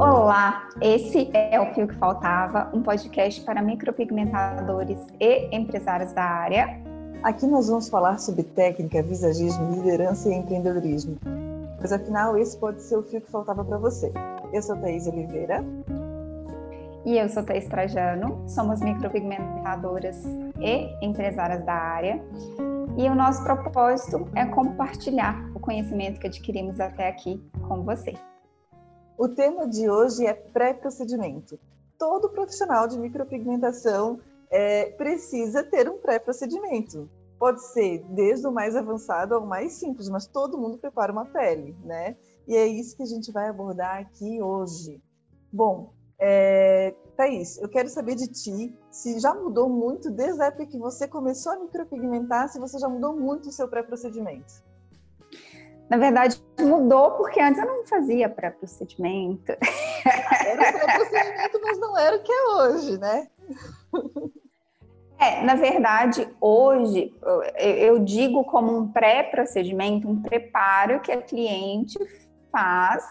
Olá, 0.00 0.68
esse 0.80 1.28
é 1.34 1.60
o 1.60 1.74
Fio 1.74 1.88
que 1.88 1.94
Faltava, 1.96 2.70
um 2.72 2.80
podcast 2.80 3.40
para 3.40 3.60
micropigmentadores 3.60 4.96
e 5.18 5.48
empresários 5.50 6.12
da 6.12 6.22
área. 6.22 6.80
Aqui 7.24 7.44
nós 7.48 7.66
vamos 7.66 7.88
falar 7.88 8.18
sobre 8.18 8.44
técnica, 8.44 9.02
visagismo, 9.02 9.72
liderança 9.72 10.28
e 10.28 10.34
empreendedorismo. 10.34 11.18
Pois 11.78 11.92
afinal, 11.92 12.38
esse 12.38 12.56
pode 12.56 12.80
ser 12.80 12.96
o 12.96 13.02
fio 13.02 13.20
que 13.20 13.28
faltava 13.28 13.64
para 13.64 13.76
você. 13.76 14.12
Eu 14.52 14.62
sou 14.62 14.76
Thaís 14.76 15.08
Oliveira. 15.08 15.64
E 17.04 17.18
eu 17.18 17.28
sou 17.28 17.42
Thaís 17.42 17.66
Trajano, 17.66 18.48
somos 18.48 18.80
micropigmentadoras 18.80 20.22
e 20.60 21.04
empresárias 21.04 21.64
da 21.64 21.74
área. 21.74 22.22
E 22.96 23.08
o 23.08 23.16
nosso 23.16 23.42
propósito 23.42 24.28
é 24.36 24.46
compartilhar 24.46 25.50
o 25.56 25.58
conhecimento 25.58 26.20
que 26.20 26.28
adquirimos 26.28 26.78
até 26.78 27.08
aqui 27.08 27.42
com 27.66 27.82
você. 27.82 28.14
O 29.18 29.28
tema 29.28 29.66
de 29.66 29.90
hoje 29.90 30.24
é 30.24 30.32
pré-procedimento. 30.32 31.58
Todo 31.98 32.28
profissional 32.28 32.86
de 32.86 32.96
micropigmentação 32.96 34.20
é, 34.48 34.90
precisa 34.92 35.64
ter 35.64 35.90
um 35.90 35.98
pré-procedimento. 35.98 37.10
Pode 37.36 37.60
ser 37.64 38.04
desde 38.10 38.46
o 38.46 38.52
mais 38.52 38.76
avançado 38.76 39.34
ao 39.34 39.44
mais 39.44 39.72
simples, 39.72 40.08
mas 40.08 40.28
todo 40.28 40.56
mundo 40.56 40.78
prepara 40.78 41.10
uma 41.10 41.24
pele, 41.24 41.76
né? 41.84 42.16
E 42.46 42.54
é 42.54 42.64
isso 42.64 42.96
que 42.96 43.02
a 43.02 43.06
gente 43.06 43.32
vai 43.32 43.48
abordar 43.48 43.98
aqui 43.98 44.40
hoje. 44.40 45.02
Bom, 45.52 45.92
é, 46.16 46.94
Thaís, 47.16 47.58
eu 47.58 47.68
quero 47.68 47.88
saber 47.88 48.14
de 48.14 48.28
ti 48.28 48.72
se 48.88 49.18
já 49.18 49.34
mudou 49.34 49.68
muito 49.68 50.12
desde 50.12 50.40
a 50.42 50.46
época 50.46 50.66
que 50.66 50.78
você 50.78 51.08
começou 51.08 51.50
a 51.50 51.58
micropigmentar, 51.58 52.48
se 52.48 52.60
você 52.60 52.78
já 52.78 52.88
mudou 52.88 53.16
muito 53.16 53.48
o 53.48 53.52
seu 53.52 53.66
pré-procedimento. 53.66 54.62
Na 55.88 55.96
verdade, 55.96 56.42
mudou 56.60 57.12
porque 57.12 57.40
antes 57.40 57.60
eu 57.60 57.66
não 57.66 57.86
fazia 57.86 58.28
pré-procedimento. 58.28 59.52
Era 59.52 60.72
pré-procedimento, 60.72 61.60
mas 61.62 61.78
não 61.78 61.96
era 61.96 62.16
o 62.16 62.22
que 62.22 62.32
é 62.32 62.54
hoje, 62.54 62.98
né? 62.98 63.28
É, 65.18 65.42
na 65.42 65.54
verdade, 65.54 66.28
hoje 66.40 67.12
eu 67.56 67.98
digo 67.98 68.44
como 68.44 68.76
um 68.76 68.92
pré-procedimento, 68.92 70.08
um 70.08 70.22
preparo 70.22 71.00
que 71.00 71.10
a 71.10 71.20
cliente 71.20 71.98
faz 72.52 73.04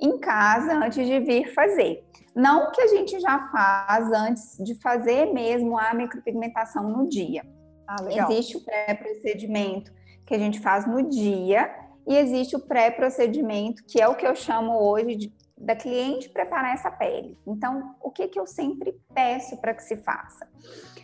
em 0.00 0.18
casa 0.18 0.74
antes 0.74 1.06
de 1.06 1.20
vir 1.20 1.54
fazer. 1.54 2.04
Não 2.34 2.70
que 2.70 2.80
a 2.80 2.86
gente 2.88 3.18
já 3.18 3.48
faz 3.50 4.12
antes 4.12 4.56
de 4.62 4.74
fazer 4.80 5.32
mesmo 5.32 5.78
a 5.78 5.94
micropigmentação 5.94 6.88
no 6.88 7.08
dia. 7.08 7.42
Ah, 7.86 7.96
Existe 8.08 8.56
o 8.56 8.64
pré-procedimento 8.64 9.90
que 10.26 10.34
a 10.34 10.38
gente 10.38 10.60
faz 10.60 10.86
no 10.86 11.08
dia 11.08 11.74
e 12.08 12.16
existe 12.16 12.56
o 12.56 12.60
pré-procedimento, 12.60 13.84
que 13.84 14.00
é 14.00 14.08
o 14.08 14.14
que 14.14 14.26
eu 14.26 14.34
chamo 14.34 14.72
hoje 14.82 15.14
de, 15.14 15.32
da 15.58 15.76
cliente 15.76 16.30
preparar 16.30 16.72
essa 16.72 16.90
pele. 16.90 17.38
Então, 17.46 17.94
o 18.00 18.10
que, 18.10 18.26
que 18.28 18.40
eu 18.40 18.46
sempre 18.46 18.98
peço 19.14 19.58
para 19.58 19.74
que 19.74 19.82
se 19.82 19.98
faça? 19.98 20.48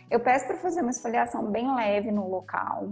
Eu 0.09 0.19
peço 0.19 0.47
para 0.47 0.57
fazer 0.57 0.81
uma 0.81 0.89
esfoliação 0.89 1.45
bem 1.51 1.73
leve 1.75 2.11
no 2.11 2.27
local. 2.27 2.89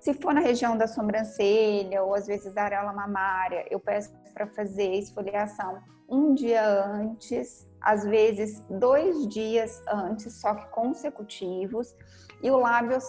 Se 0.00 0.14
for 0.14 0.32
na 0.32 0.40
região 0.40 0.78
da 0.78 0.86
sobrancelha 0.86 2.02
ou 2.02 2.14
às 2.14 2.26
vezes 2.26 2.54
da 2.54 2.62
areola 2.62 2.92
mamária, 2.94 3.66
eu 3.70 3.78
peço 3.78 4.10
para 4.32 4.46
fazer 4.46 4.94
esfoliação 4.94 5.78
um 6.08 6.32
dia 6.34 6.66
antes, 6.86 7.68
às 7.82 8.02
vezes 8.02 8.60
dois 8.68 9.28
dias 9.28 9.82
antes, 9.86 10.40
só 10.40 10.54
que 10.54 10.66
consecutivos. 10.70 11.94
E 12.42 12.50
o 12.50 12.56
lábio 12.56 12.94
eu 12.94 13.00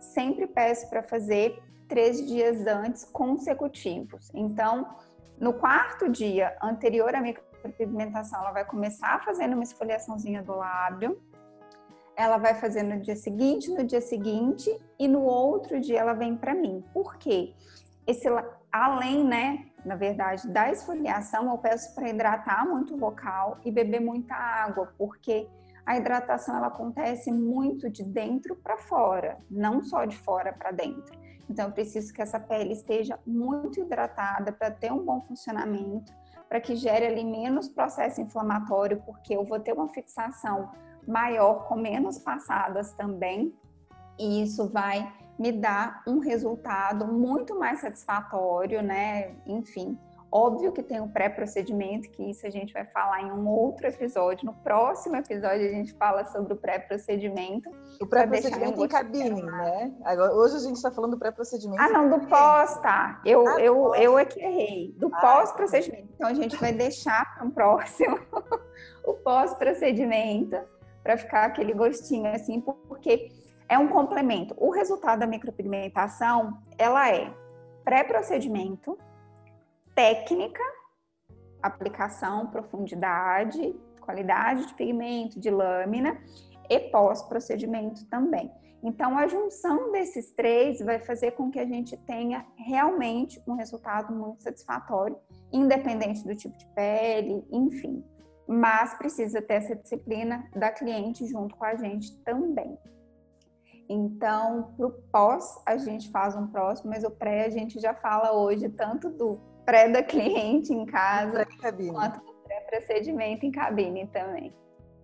sempre 0.00 0.48
peço 0.48 0.90
para 0.90 1.04
fazer 1.04 1.56
três 1.88 2.26
dias 2.26 2.66
antes 2.66 3.04
consecutivos. 3.04 4.30
Então, 4.34 4.96
no 5.38 5.52
quarto 5.54 6.08
dia 6.08 6.56
anterior 6.62 7.14
à 7.14 7.20
micropigmentação, 7.20 8.40
ela 8.40 8.52
vai 8.52 8.64
começar 8.64 9.24
fazendo 9.24 9.54
uma 9.54 9.62
esfoliaçãozinha 9.62 10.42
do 10.42 10.54
lábio. 10.54 11.20
Ela 12.16 12.38
vai 12.38 12.54
fazer 12.54 12.82
no 12.82 13.00
dia 13.00 13.16
seguinte, 13.16 13.70
no 13.70 13.84
dia 13.84 14.00
seguinte 14.00 14.70
e 14.98 15.08
no 15.08 15.22
outro 15.22 15.80
dia 15.80 16.00
ela 16.00 16.12
vem 16.12 16.36
para 16.36 16.54
mim. 16.54 16.84
Por 16.92 17.16
quê? 17.16 17.54
Esse 18.06 18.28
além, 18.70 19.24
né, 19.24 19.66
na 19.84 19.96
verdade, 19.96 20.48
da 20.48 20.70
esfoliação, 20.70 21.50
eu 21.50 21.58
peço 21.58 21.94
para 21.94 22.08
hidratar 22.08 22.66
muito 22.66 22.94
o 22.94 22.98
local 22.98 23.58
e 23.64 23.70
beber 23.70 24.00
muita 24.00 24.34
água, 24.34 24.92
porque 24.96 25.48
a 25.84 25.96
hidratação 25.96 26.56
ela 26.56 26.68
acontece 26.68 27.32
muito 27.32 27.90
de 27.90 28.04
dentro 28.04 28.54
para 28.56 28.76
fora, 28.76 29.38
não 29.50 29.82
só 29.82 30.04
de 30.04 30.16
fora 30.16 30.52
para 30.52 30.70
dentro. 30.70 31.20
Então, 31.52 31.66
eu 31.66 31.72
preciso 31.72 32.14
que 32.14 32.22
essa 32.22 32.40
pele 32.40 32.72
esteja 32.72 33.18
muito 33.26 33.78
hidratada 33.78 34.50
para 34.50 34.70
ter 34.70 34.90
um 34.90 35.04
bom 35.04 35.20
funcionamento, 35.20 36.10
para 36.48 36.58
que 36.62 36.74
gere 36.74 37.04
ali 37.04 37.22
menos 37.22 37.68
processo 37.68 38.22
inflamatório, 38.22 39.02
porque 39.04 39.36
eu 39.36 39.44
vou 39.44 39.60
ter 39.60 39.74
uma 39.74 39.86
fixação 39.88 40.70
maior 41.06 41.68
com 41.68 41.76
menos 41.76 42.18
passadas 42.18 42.94
também, 42.94 43.54
e 44.18 44.42
isso 44.42 44.66
vai 44.66 45.12
me 45.38 45.52
dar 45.52 46.02
um 46.06 46.20
resultado 46.20 47.06
muito 47.06 47.58
mais 47.58 47.80
satisfatório, 47.80 48.82
né? 48.82 49.34
Enfim, 49.46 49.98
Óbvio 50.34 50.72
que 50.72 50.82
tem 50.82 50.98
o 50.98 51.04
um 51.04 51.08
pré-procedimento, 51.08 52.08
que 52.08 52.30
isso 52.30 52.46
a 52.46 52.48
gente 52.50 52.72
vai 52.72 52.86
falar 52.86 53.20
em 53.20 53.30
um 53.30 53.46
outro 53.46 53.86
episódio. 53.86 54.46
No 54.46 54.54
próximo 54.54 55.14
episódio 55.16 55.68
a 55.68 55.72
gente 55.72 55.92
fala 55.92 56.24
sobre 56.24 56.54
o 56.54 56.56
pré-procedimento. 56.56 57.68
O 58.00 58.06
pré-procedimento 58.06 58.82
em 58.82 58.88
cabine, 58.88 59.42
né? 59.42 59.92
Agora, 60.02 60.32
hoje 60.34 60.56
a 60.56 60.60
gente 60.60 60.76
está 60.76 60.90
falando 60.90 61.10
do 61.10 61.18
pré-procedimento. 61.18 61.82
Ah, 61.82 61.90
não, 61.90 62.08
do 62.08 62.26
pós, 62.26 62.80
tá. 62.80 63.20
Eu, 63.26 63.46
ah, 63.46 63.60
eu, 63.60 63.76
pós. 63.76 64.00
eu 64.00 64.18
é 64.18 64.24
que 64.24 64.40
errei. 64.40 64.94
Do 64.96 65.10
ah, 65.12 65.20
pós-procedimento. 65.20 66.08
Então 66.14 66.30
a 66.30 66.34
gente 66.34 66.56
vai 66.56 66.72
deixar 66.72 67.34
para 67.34 67.44
um 67.44 67.50
próximo 67.50 68.18
o 69.04 69.12
pós-procedimento 69.12 70.56
para 71.02 71.18
ficar 71.18 71.44
aquele 71.44 71.74
gostinho 71.74 72.32
assim, 72.32 72.58
porque 72.58 73.30
é 73.68 73.78
um 73.78 73.88
complemento. 73.88 74.54
O 74.56 74.70
resultado 74.70 75.20
da 75.20 75.26
micropigmentação, 75.26 76.56
ela 76.78 77.10
é 77.10 77.30
pré-procedimento, 77.84 78.96
técnica, 79.94 80.62
aplicação, 81.62 82.46
profundidade, 82.48 83.74
qualidade 84.00 84.66
de 84.66 84.74
pigmento, 84.74 85.38
de 85.38 85.50
lâmina 85.50 86.20
e 86.68 86.78
pós-procedimento 86.90 88.04
também. 88.06 88.50
Então, 88.82 89.16
a 89.16 89.28
junção 89.28 89.92
desses 89.92 90.32
três 90.32 90.80
vai 90.80 90.98
fazer 90.98 91.32
com 91.32 91.50
que 91.50 91.60
a 91.60 91.64
gente 91.64 91.96
tenha 91.98 92.44
realmente 92.56 93.40
um 93.46 93.54
resultado 93.54 94.12
muito 94.12 94.42
satisfatório, 94.42 95.16
independente 95.52 96.24
do 96.24 96.34
tipo 96.34 96.56
de 96.58 96.66
pele, 96.74 97.44
enfim. 97.52 98.04
Mas 98.48 98.94
precisa 98.94 99.40
ter 99.40 99.54
essa 99.54 99.76
disciplina 99.76 100.50
da 100.56 100.72
cliente 100.72 101.24
junto 101.26 101.54
com 101.54 101.64
a 101.64 101.76
gente 101.76 102.16
também. 102.24 102.76
Então, 103.88 104.74
para 104.76 104.86
o 104.86 104.90
pós, 105.12 105.60
a 105.64 105.76
gente 105.76 106.10
faz 106.10 106.34
um 106.34 106.48
próximo, 106.48 106.90
mas 106.90 107.04
o 107.04 107.10
pré 107.10 107.44
a 107.44 107.50
gente 107.50 107.78
já 107.78 107.94
fala 107.94 108.32
hoje 108.32 108.68
tanto 108.68 109.10
do 109.10 109.51
pré 109.64 109.88
da 109.88 110.02
cliente 110.02 110.72
em 110.72 110.86
casa, 110.86 111.46
quanto 111.92 112.20
do 112.20 112.32
pré-procedimento 112.44 113.46
em 113.46 113.50
cabine 113.50 114.06
também. 114.08 114.54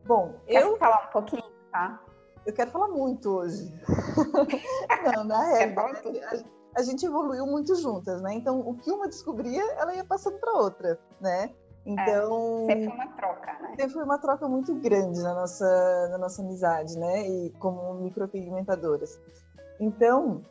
Bom, 0.05 0.35
Quer 0.47 0.63
eu 0.63 0.77
falar 0.79 1.09
um 1.09 1.13
pouquinho, 1.13 1.45
tá? 1.71 2.03
Eu 2.47 2.53
quero 2.55 2.71
falar 2.71 2.89
muito 2.89 3.29
hoje. 3.29 3.73
Não, 5.15 5.25
na 5.25 5.45
realidade, 5.45 6.21
a, 6.21 6.81
a 6.81 6.83
gente 6.83 7.05
evoluiu 7.05 7.47
muito 7.47 7.75
juntas, 7.75 8.23
né? 8.23 8.35
Então, 8.35 8.61
o 8.61 8.75
que 8.75 8.91
uma 8.91 9.07
descobria, 9.07 9.63
ela 9.73 9.95
ia 9.95 10.05
passando 10.05 10.39
para 10.39 10.53
outra, 10.53 10.99
né? 11.21 11.51
Então. 11.85 12.67
É, 12.71 12.75
sempre 12.75 12.85
foi 12.87 12.95
uma 12.95 13.07
troca, 13.09 13.53
né? 13.61 13.69
Sempre 13.77 13.93
foi 13.93 14.05
uma 14.05 14.19
troca 14.19 14.49
muito 14.49 14.75
grande 14.77 15.23
na 15.23 15.35
nossa, 15.35 16.09
na 16.11 16.19
nossa 16.19 16.43
amizade, 16.43 16.99
né? 16.99 17.29
E 17.29 17.51
como 17.59 17.95
micropigmentadoras. 17.95 19.21
Então, 19.81 20.43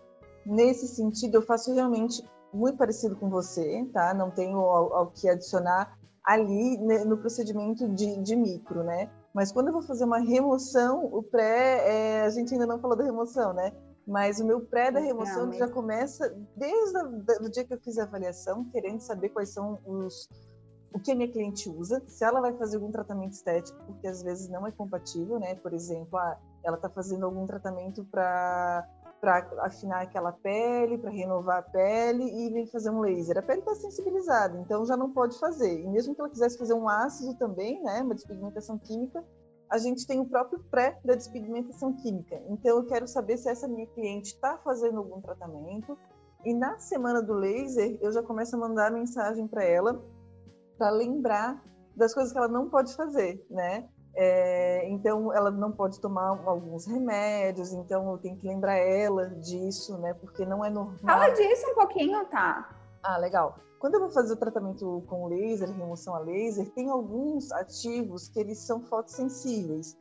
nesse 0.45 0.87
sentido, 0.87 1.35
eu 1.35 1.41
faço 1.41 1.73
realmente 1.73 2.23
muito 2.53 2.77
parecido 2.77 3.15
com 3.15 3.29
você, 3.29 3.85
tá? 3.93 4.13
Não 4.13 4.31
tenho 4.31 4.59
ao, 4.59 5.07
que 5.07 5.27
adicionar 5.27 5.97
ali 6.23 6.77
né, 6.77 7.05
no 7.05 7.17
procedimento 7.17 7.87
de, 7.89 8.17
de, 8.21 8.35
micro, 8.35 8.83
né? 8.83 9.09
Mas 9.33 9.51
quando 9.51 9.67
eu 9.67 9.73
vou 9.73 9.81
fazer 9.81 10.03
uma 10.03 10.19
remoção, 10.19 11.05
o 11.05 11.23
pré, 11.23 11.87
é, 11.87 12.21
a 12.21 12.29
gente 12.29 12.53
ainda 12.53 12.65
não 12.65 12.79
falou 12.79 12.97
da 12.97 13.03
remoção, 13.03 13.53
né? 13.53 13.71
Mas 14.05 14.39
o 14.39 14.45
meu 14.45 14.61
pré 14.61 14.89
da 14.89 14.99
remoção 14.99 15.51
já 15.51 15.67
começa 15.67 16.33
desde 16.55 16.97
o 17.41 17.49
dia 17.49 17.65
que 17.65 17.73
eu 17.73 17.79
fiz 17.79 17.97
a 17.97 18.03
avaliação, 18.03 18.65
querendo 18.71 19.01
saber 19.01 19.29
quais 19.29 19.49
são 19.49 19.79
os 19.85 20.27
o 20.93 20.99
que 20.99 21.11
a 21.11 21.15
minha 21.15 21.31
cliente 21.31 21.69
usa, 21.69 22.01
se 22.07 22.23
ela 22.23 22.41
vai 22.41 22.53
fazer 22.53 22.77
algum 22.77 22.91
tratamento 22.91 23.33
estético, 23.33 23.77
porque 23.85 24.07
às 24.07 24.23
vezes 24.23 24.49
não 24.49 24.65
é 24.65 24.71
compatível, 24.71 25.39
né? 25.39 25.53
Por 25.55 25.73
exemplo, 25.73 26.17
ah, 26.17 26.39
ela 26.63 26.75
está 26.75 26.89
fazendo 26.89 27.25
algum 27.25 27.45
tratamento 27.45 28.03
para 28.05 28.87
para 29.19 29.47
afinar 29.61 30.01
aquela 30.01 30.31
pele, 30.31 30.97
para 30.97 31.09
renovar 31.09 31.59
a 31.59 31.61
pele 31.61 32.23
e 32.23 32.49
vem 32.51 32.67
fazer 32.67 32.89
um 32.89 32.99
laser. 32.99 33.37
A 33.37 33.41
pele 33.41 33.59
está 33.59 33.75
sensibilizada, 33.75 34.57
então 34.59 34.85
já 34.85 34.95
não 34.95 35.11
pode 35.11 35.39
fazer. 35.39 35.81
E 35.81 35.87
mesmo 35.87 36.13
que 36.13 36.21
ela 36.21 36.29
quisesse 36.29 36.57
fazer 36.57 36.73
um 36.73 36.87
ácido 36.87 37.33
também, 37.35 37.81
né, 37.83 38.01
uma 38.01 38.15
despigmentação 38.15 38.77
química, 38.77 39.23
a 39.69 39.77
gente 39.77 40.07
tem 40.07 40.19
o 40.19 40.25
próprio 40.25 40.63
pré 40.71 40.99
da 41.03 41.15
despigmentação 41.15 41.93
química. 41.93 42.41
Então 42.47 42.77
eu 42.77 42.85
quero 42.85 43.07
saber 43.07 43.37
se 43.37 43.49
essa 43.49 43.67
minha 43.67 43.87
cliente 43.87 44.33
está 44.33 44.57
fazendo 44.59 44.99
algum 44.99 45.19
tratamento. 45.19 45.97
E 46.45 46.53
na 46.53 46.77
semana 46.77 47.21
do 47.21 47.33
laser, 47.33 47.97
eu 48.01 48.11
já 48.11 48.23
começo 48.23 48.55
a 48.55 48.59
mandar 48.59 48.91
mensagem 48.91 49.47
para 49.47 49.63
ela 49.63 50.01
para 50.77 50.89
lembrar 50.91 51.61
das 51.95 52.13
coisas 52.13 52.31
que 52.31 52.37
ela 52.37 52.47
não 52.47 52.69
pode 52.69 52.95
fazer, 52.95 53.43
né? 53.49 53.89
É, 54.19 54.89
então, 54.89 55.31
ela 55.31 55.51
não 55.51 55.71
pode 55.71 56.01
tomar 56.01 56.29
alguns 56.43 56.87
remédios, 56.87 57.71
então 57.71 58.11
eu 58.11 58.17
tenho 58.17 58.35
que 58.35 58.47
lembrar 58.47 58.75
ela 58.75 59.29
disso, 59.29 59.95
né? 59.99 60.15
Porque 60.15 60.43
não 60.43 60.65
é 60.65 60.71
normal. 60.71 60.97
Fala 61.03 61.29
disso 61.29 61.69
um 61.69 61.75
pouquinho, 61.75 62.25
tá? 62.25 62.67
Ah, 63.03 63.17
legal. 63.17 63.59
Quando 63.77 63.93
eu 63.93 63.99
vou 63.99 64.09
fazer 64.09 64.33
o 64.33 64.37
tratamento 64.37 65.03
com 65.05 65.27
laser, 65.27 65.69
remoção 65.69 66.15
a 66.15 66.19
laser, 66.19 66.67
tem 66.71 66.89
alguns 66.89 67.51
ativos 67.51 68.27
que 68.27 68.39
eles 68.39 68.57
são 68.57 68.81
fotossensíveis, 68.81 69.95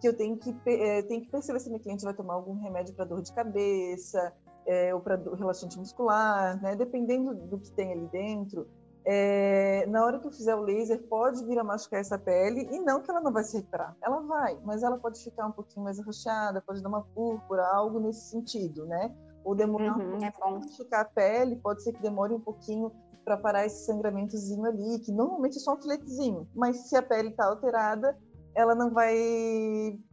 que 0.00 0.08
eu 0.08 0.16
tenho 0.16 0.36
que, 0.36 0.52
é, 0.66 1.02
tenho 1.02 1.20
que 1.20 1.30
perceber 1.30 1.60
se 1.60 1.68
minha 1.68 1.80
cliente 1.80 2.04
vai 2.04 2.12
tomar 2.12 2.34
algum 2.34 2.60
remédio 2.60 2.92
para 2.92 3.04
dor 3.04 3.22
de 3.22 3.32
cabeça, 3.32 4.32
é, 4.66 4.92
ou 4.92 5.00
para 5.00 5.14
relaxante 5.36 5.78
muscular, 5.78 6.60
né? 6.60 6.74
Dependendo 6.74 7.34
do 7.34 7.56
que 7.56 7.70
tem 7.70 7.92
ali 7.92 8.08
dentro, 8.08 8.66
é, 9.04 9.86
na 9.86 10.04
hora 10.04 10.18
que 10.18 10.26
eu 10.26 10.30
fizer 10.30 10.54
o 10.54 10.60
laser, 10.60 11.02
pode 11.08 11.44
vir 11.44 11.58
a 11.58 11.64
machucar 11.64 12.00
essa 12.00 12.18
pele 12.18 12.68
e 12.70 12.78
não 12.80 13.00
que 13.00 13.10
ela 13.10 13.20
não 13.20 13.32
vai 13.32 13.44
se 13.44 13.56
recuperar. 13.56 13.96
Ela 14.02 14.20
vai, 14.20 14.58
mas 14.64 14.82
ela 14.82 14.98
pode 14.98 15.22
ficar 15.22 15.46
um 15.46 15.52
pouquinho 15.52 15.84
mais 15.84 15.98
arroxeada, 15.98 16.60
pode 16.60 16.82
dar 16.82 16.88
uma 16.88 17.02
púrpura, 17.02 17.66
algo 17.66 17.98
nesse 17.98 18.30
sentido, 18.30 18.86
né? 18.86 19.14
Ou 19.42 19.54
demorar 19.54 19.96
uhum, 19.96 20.04
um 20.04 20.10
pouquinho 20.10 20.32
é 20.36 20.58
machucar 20.60 21.00
a 21.00 21.04
pele, 21.04 21.56
pode 21.56 21.82
ser 21.82 21.92
que 21.92 22.02
demore 22.02 22.34
um 22.34 22.40
pouquinho 22.40 22.92
para 23.24 23.36
parar 23.36 23.66
esse 23.66 23.86
sangramentozinho 23.86 24.64
ali, 24.66 24.98
que 24.98 25.12
normalmente 25.12 25.56
é 25.56 25.60
só 25.60 25.74
um 25.74 25.80
filetezinho. 25.80 26.48
Mas 26.54 26.88
se 26.88 26.96
a 26.96 27.02
pele 27.02 27.28
está 27.28 27.46
alterada, 27.46 28.18
ela 28.54 28.74
não 28.74 28.90
vai, 28.90 29.16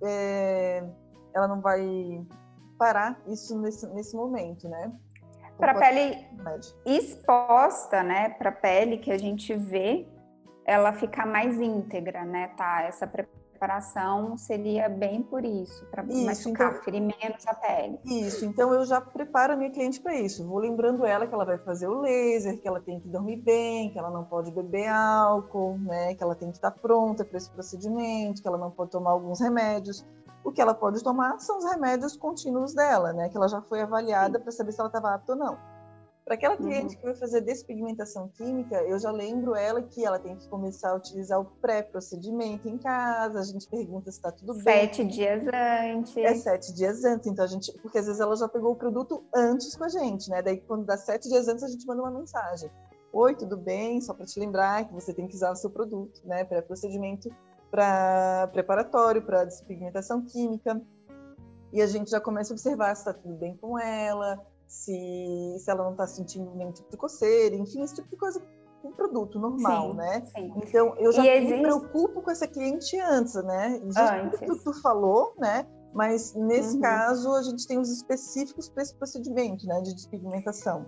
é, 0.03 0.87
ela 1.33 1.47
não 1.47 1.59
vai 1.61 2.25
parar 2.77 3.19
isso 3.27 3.59
nesse, 3.59 3.87
nesse 3.87 4.15
momento, 4.15 4.69
né? 4.69 4.93
Para 5.57 5.73
pele 5.75 6.25
exposta, 6.85 8.03
né, 8.03 8.29
para 8.29 8.51
pele 8.51 8.97
que 8.97 9.11
a 9.11 9.17
gente 9.17 9.53
vê, 9.55 10.07
ela 10.65 10.93
ficar 10.93 11.25
mais 11.25 11.59
íntegra, 11.59 12.23
né, 12.25 12.51
tá? 12.57 12.83
Essa 12.83 13.07
preparação 13.07 14.37
seria 14.37 14.87
bem 14.87 15.23
por 15.23 15.43
isso, 15.43 15.85
para 15.85 16.03
machucar, 16.03 16.71
então, 16.71 16.83
ferir 16.83 17.01
menos 17.01 17.47
a 17.47 17.53
pele. 17.55 17.99
Isso, 18.05 18.45
então 18.45 18.73
eu 18.73 18.85
já 18.85 19.01
preparo 19.01 19.53
a 19.53 19.55
minha 19.55 19.71
cliente 19.71 19.99
para 19.99 20.13
isso. 20.15 20.45
Vou 20.45 20.59
lembrando 20.59 21.05
ela 21.05 21.25
que 21.25 21.33
ela 21.33 21.45
vai 21.45 21.57
fazer 21.57 21.87
o 21.87 22.01
laser, 22.01 22.61
que 22.61 22.67
ela 22.67 22.79
tem 22.79 22.99
que 22.99 23.07
dormir 23.07 23.37
bem, 23.37 23.89
que 23.89 23.97
ela 23.97 24.11
não 24.11 24.23
pode 24.23 24.51
beber 24.51 24.87
álcool, 24.89 25.77
né, 25.79 26.13
que 26.13 26.23
ela 26.23 26.35
tem 26.35 26.49
que 26.49 26.57
estar 26.57 26.71
pronta 26.71 27.25
para 27.25 27.37
esse 27.37 27.49
procedimento, 27.49 28.41
que 28.41 28.47
ela 28.47 28.57
não 28.57 28.69
pode 28.69 28.91
tomar 28.91 29.11
alguns 29.11 29.39
remédios 29.39 30.05
o 30.47 30.51
que 30.53 30.61
ela 30.61 30.73
pode 30.73 31.03
tomar 31.03 31.37
são 31.41 31.57
os 31.57 31.65
remédios 31.65 32.15
contínuos 32.15 32.73
dela, 32.73 33.11
né? 33.11 33.27
Que 33.27 33.35
ela 33.35 33.49
já 33.49 33.61
foi 33.61 33.81
avaliada 33.81 34.39
para 34.39 34.49
saber 34.49 34.71
se 34.71 34.79
ela 34.79 34.87
estava 34.87 35.13
apta 35.13 35.33
ou 35.33 35.37
não. 35.37 35.57
Para 36.23 36.35
aquela 36.35 36.55
uhum. 36.55 36.61
cliente 36.61 36.95
uhum. 36.95 37.01
que 37.01 37.05
vai 37.05 37.15
fazer 37.15 37.41
despigmentação 37.41 38.29
química, 38.29 38.81
eu 38.83 38.97
já 38.97 39.11
lembro 39.11 39.55
ela 39.55 39.81
que 39.81 40.05
ela 40.05 40.17
tem 40.17 40.37
que 40.37 40.47
começar 40.47 40.91
a 40.91 40.95
utilizar 40.95 41.41
o 41.41 41.45
pré-procedimento 41.45 42.69
em 42.69 42.77
casa. 42.77 43.41
A 43.41 43.43
gente 43.43 43.67
pergunta 43.67 44.09
se 44.09 44.19
está 44.19 44.31
tudo 44.31 44.53
bem. 44.53 44.63
Sete 44.63 45.03
dias 45.03 45.43
antes. 45.53 46.15
É 46.15 46.35
sete 46.35 46.73
dias 46.73 47.03
antes. 47.03 47.27
Então 47.27 47.43
a 47.43 47.47
gente, 47.47 47.69
porque 47.81 47.97
às 47.97 48.05
vezes 48.05 48.21
ela 48.21 48.35
já 48.37 48.47
pegou 48.47 48.71
o 48.71 48.75
produto 48.75 49.25
antes 49.35 49.75
com 49.75 49.83
a 49.83 49.89
gente, 49.89 50.29
né? 50.29 50.41
Daí 50.41 50.61
quando 50.61 50.85
dá 50.85 50.95
sete 50.95 51.27
dias 51.27 51.49
antes 51.49 51.63
a 51.65 51.67
gente 51.67 51.85
manda 51.85 52.01
uma 52.01 52.11
mensagem. 52.11 52.71
Oi, 53.11 53.35
tudo 53.35 53.57
bem? 53.57 53.99
Só 53.99 54.13
para 54.13 54.25
te 54.25 54.39
lembrar 54.39 54.85
que 54.85 54.93
você 54.93 55.13
tem 55.13 55.27
que 55.27 55.35
usar 55.35 55.51
o 55.51 55.55
seu 55.57 55.69
produto, 55.69 56.21
né? 56.23 56.45
Pré-procedimento 56.45 57.29
para 57.77 58.49
preparatório, 58.51 59.21
para 59.21 59.45
despigmentação 59.45 60.25
química. 60.25 60.81
E 61.71 61.79
a 61.79 61.85
gente 61.85 62.09
já 62.09 62.19
começa 62.19 62.51
a 62.51 62.55
observar 62.55 62.95
se 62.95 63.01
está 63.01 63.13
tudo 63.13 63.35
bem 63.35 63.55
com 63.55 63.77
ela, 63.77 64.43
se, 64.65 65.57
se 65.59 65.69
ela 65.69 65.83
não 65.83 65.91
está 65.91 66.07
sentindo 66.07 66.55
nenhum 66.55 66.71
tipo 66.71 66.89
de 66.89 66.97
coceira, 66.97 67.55
enfim, 67.55 67.83
esse 67.83 67.93
tipo 67.93 68.09
de 68.09 68.17
coisa 68.17 68.41
um 68.83 68.91
produto 68.91 69.37
normal, 69.37 69.91
sim, 69.91 69.97
né? 69.97 70.25
Sim. 70.35 70.53
Então 70.57 70.95
eu 70.97 71.11
já 71.11 71.25
existe... 71.35 71.55
me 71.55 71.61
preocupo 71.61 72.21
com 72.21 72.31
essa 72.31 72.47
cliente 72.47 72.99
antes, 72.99 73.35
né? 73.35 73.79
Antes. 73.83 74.39
Tu, 74.39 74.63
tu 74.63 74.81
falou, 74.81 75.35
né? 75.37 75.67
Mas 75.93 76.33
nesse 76.33 76.75
uhum. 76.75 76.81
caso 76.81 77.31
a 77.35 77.43
gente 77.43 77.67
tem 77.67 77.77
os 77.77 77.91
específicos 77.91 78.69
para 78.69 78.81
esse 78.81 78.95
procedimento, 78.95 79.67
né? 79.67 79.81
De 79.81 79.93
despigmentação. 79.93 80.85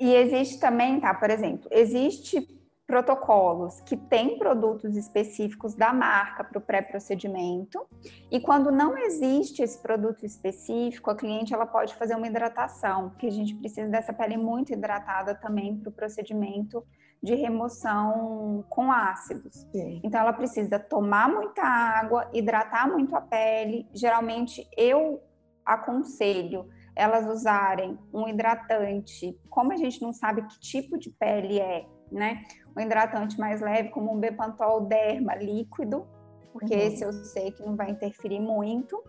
E 0.00 0.14
existe 0.14 0.58
também, 0.58 1.00
tá? 1.00 1.14
Por 1.14 1.30
exemplo, 1.30 1.68
existe 1.70 2.48
protocolos 2.86 3.80
que 3.80 3.96
têm 3.96 4.38
produtos 4.38 4.96
específicos 4.96 5.74
da 5.74 5.92
marca 5.92 6.44
para 6.44 6.58
o 6.58 6.60
pré-procedimento 6.60 7.86
e 8.30 8.38
quando 8.40 8.70
não 8.70 8.96
existe 8.96 9.62
esse 9.62 9.80
produto 9.80 10.26
específico, 10.26 11.10
a 11.10 11.16
cliente 11.16 11.54
ela 11.54 11.66
pode 11.66 11.94
fazer 11.94 12.14
uma 12.14 12.26
hidratação, 12.26 13.10
porque 13.10 13.26
a 13.26 13.32
gente 13.32 13.54
precisa 13.54 13.88
dessa 13.88 14.12
pele 14.12 14.36
muito 14.36 14.72
hidratada 14.72 15.34
também 15.34 15.76
para 15.76 15.88
o 15.88 15.92
procedimento 15.92 16.84
de 17.22 17.34
remoção 17.34 18.66
com 18.68 18.92
ácidos. 18.92 19.66
Sim. 19.72 20.00
Então 20.04 20.20
ela 20.20 20.34
precisa 20.34 20.78
tomar 20.78 21.26
muita 21.26 21.62
água, 21.62 22.28
hidratar 22.34 22.86
muito 22.86 23.16
a 23.16 23.20
pele. 23.22 23.88
Geralmente 23.94 24.68
eu 24.76 25.22
aconselho 25.64 26.68
elas 26.94 27.26
usarem 27.26 27.98
um 28.12 28.28
hidratante, 28.28 29.36
como 29.48 29.72
a 29.72 29.76
gente 29.76 30.00
não 30.00 30.12
sabe 30.12 30.42
que 30.42 30.60
tipo 30.60 30.98
de 30.98 31.10
pele 31.10 31.58
é, 31.58 31.86
né? 32.12 32.44
Um 32.76 32.80
hidratante 32.80 33.38
mais 33.38 33.60
leve, 33.60 33.90
como 33.90 34.12
um 34.12 34.18
Bepantol 34.18 34.82
Derma 34.82 35.34
líquido, 35.36 36.06
porque 36.52 36.74
uhum. 36.74 36.80
esse 36.80 37.04
eu 37.04 37.12
sei 37.12 37.50
que 37.50 37.62
não 37.62 37.76
vai 37.76 37.90
interferir 37.90 38.40
muito, 38.40 39.02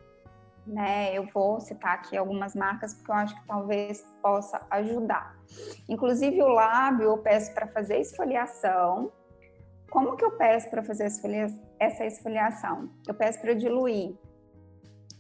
né? 0.65 1.15
Eu 1.15 1.27
vou 1.33 1.59
citar 1.59 1.94
aqui 1.94 2.17
algumas 2.17 2.56
marcas 2.56 2.94
porque 2.94 3.12
eu 3.12 3.15
acho 3.15 3.35
que 3.35 3.47
talvez 3.47 4.01
possa 4.21 4.65
ajudar. 4.71 5.35
Inclusive 5.88 6.41
o 6.41 6.47
lábio 6.47 7.06
eu 7.06 7.17
peço 7.19 7.53
para 7.53 7.67
fazer 7.67 8.00
esfoliação. 8.00 9.12
Como 9.91 10.15
que 10.15 10.25
eu 10.25 10.31
peço 10.31 10.69
para 10.69 10.83
fazer 10.83 11.06
essa 11.79 12.06
esfoliação? 12.06 12.89
Eu 13.07 13.13
peço 13.13 13.39
para 13.39 13.53
diluir. 13.53 14.15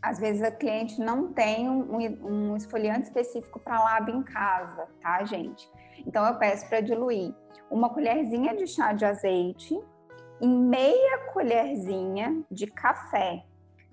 Às 0.05 0.19
vezes 0.19 0.43
a 0.43 0.51
cliente 0.51 1.01
não 1.01 1.33
tem 1.33 1.67
um, 1.67 1.95
um 2.23 2.55
esfoliante 2.55 3.07
específico 3.07 3.59
para 3.59 3.83
lábio 3.83 4.15
em 4.15 4.21
casa, 4.21 4.87
tá, 5.01 5.25
gente? 5.25 5.67
Então 6.05 6.23
eu 6.23 6.35
peço 6.35 6.69
para 6.69 6.79
diluir 6.79 7.33
uma 7.71 7.89
colherzinha 7.89 8.55
de 8.55 8.67
chá 8.67 8.93
de 8.93 9.03
azeite 9.03 9.75
e 10.39 10.47
meia 10.47 11.25
colherzinha 11.33 12.43
de 12.51 12.67
café 12.67 13.43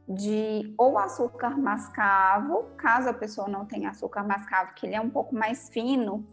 de 0.07 0.75
ou 0.77 0.99
açúcar 0.99 1.57
mascavo, 1.57 2.65
caso 2.77 3.09
a 3.09 3.15
pessoa 3.15 3.49
não 3.49 3.65
tenha 3.65 3.89
açúcar 3.89 4.23
mascavo, 4.23 4.75
que 4.75 4.85
ele 4.85 4.95
é 4.95 5.01
um 5.01 5.09
pouco 5.09 5.35
mais 5.35 5.71
fino, 5.71 6.27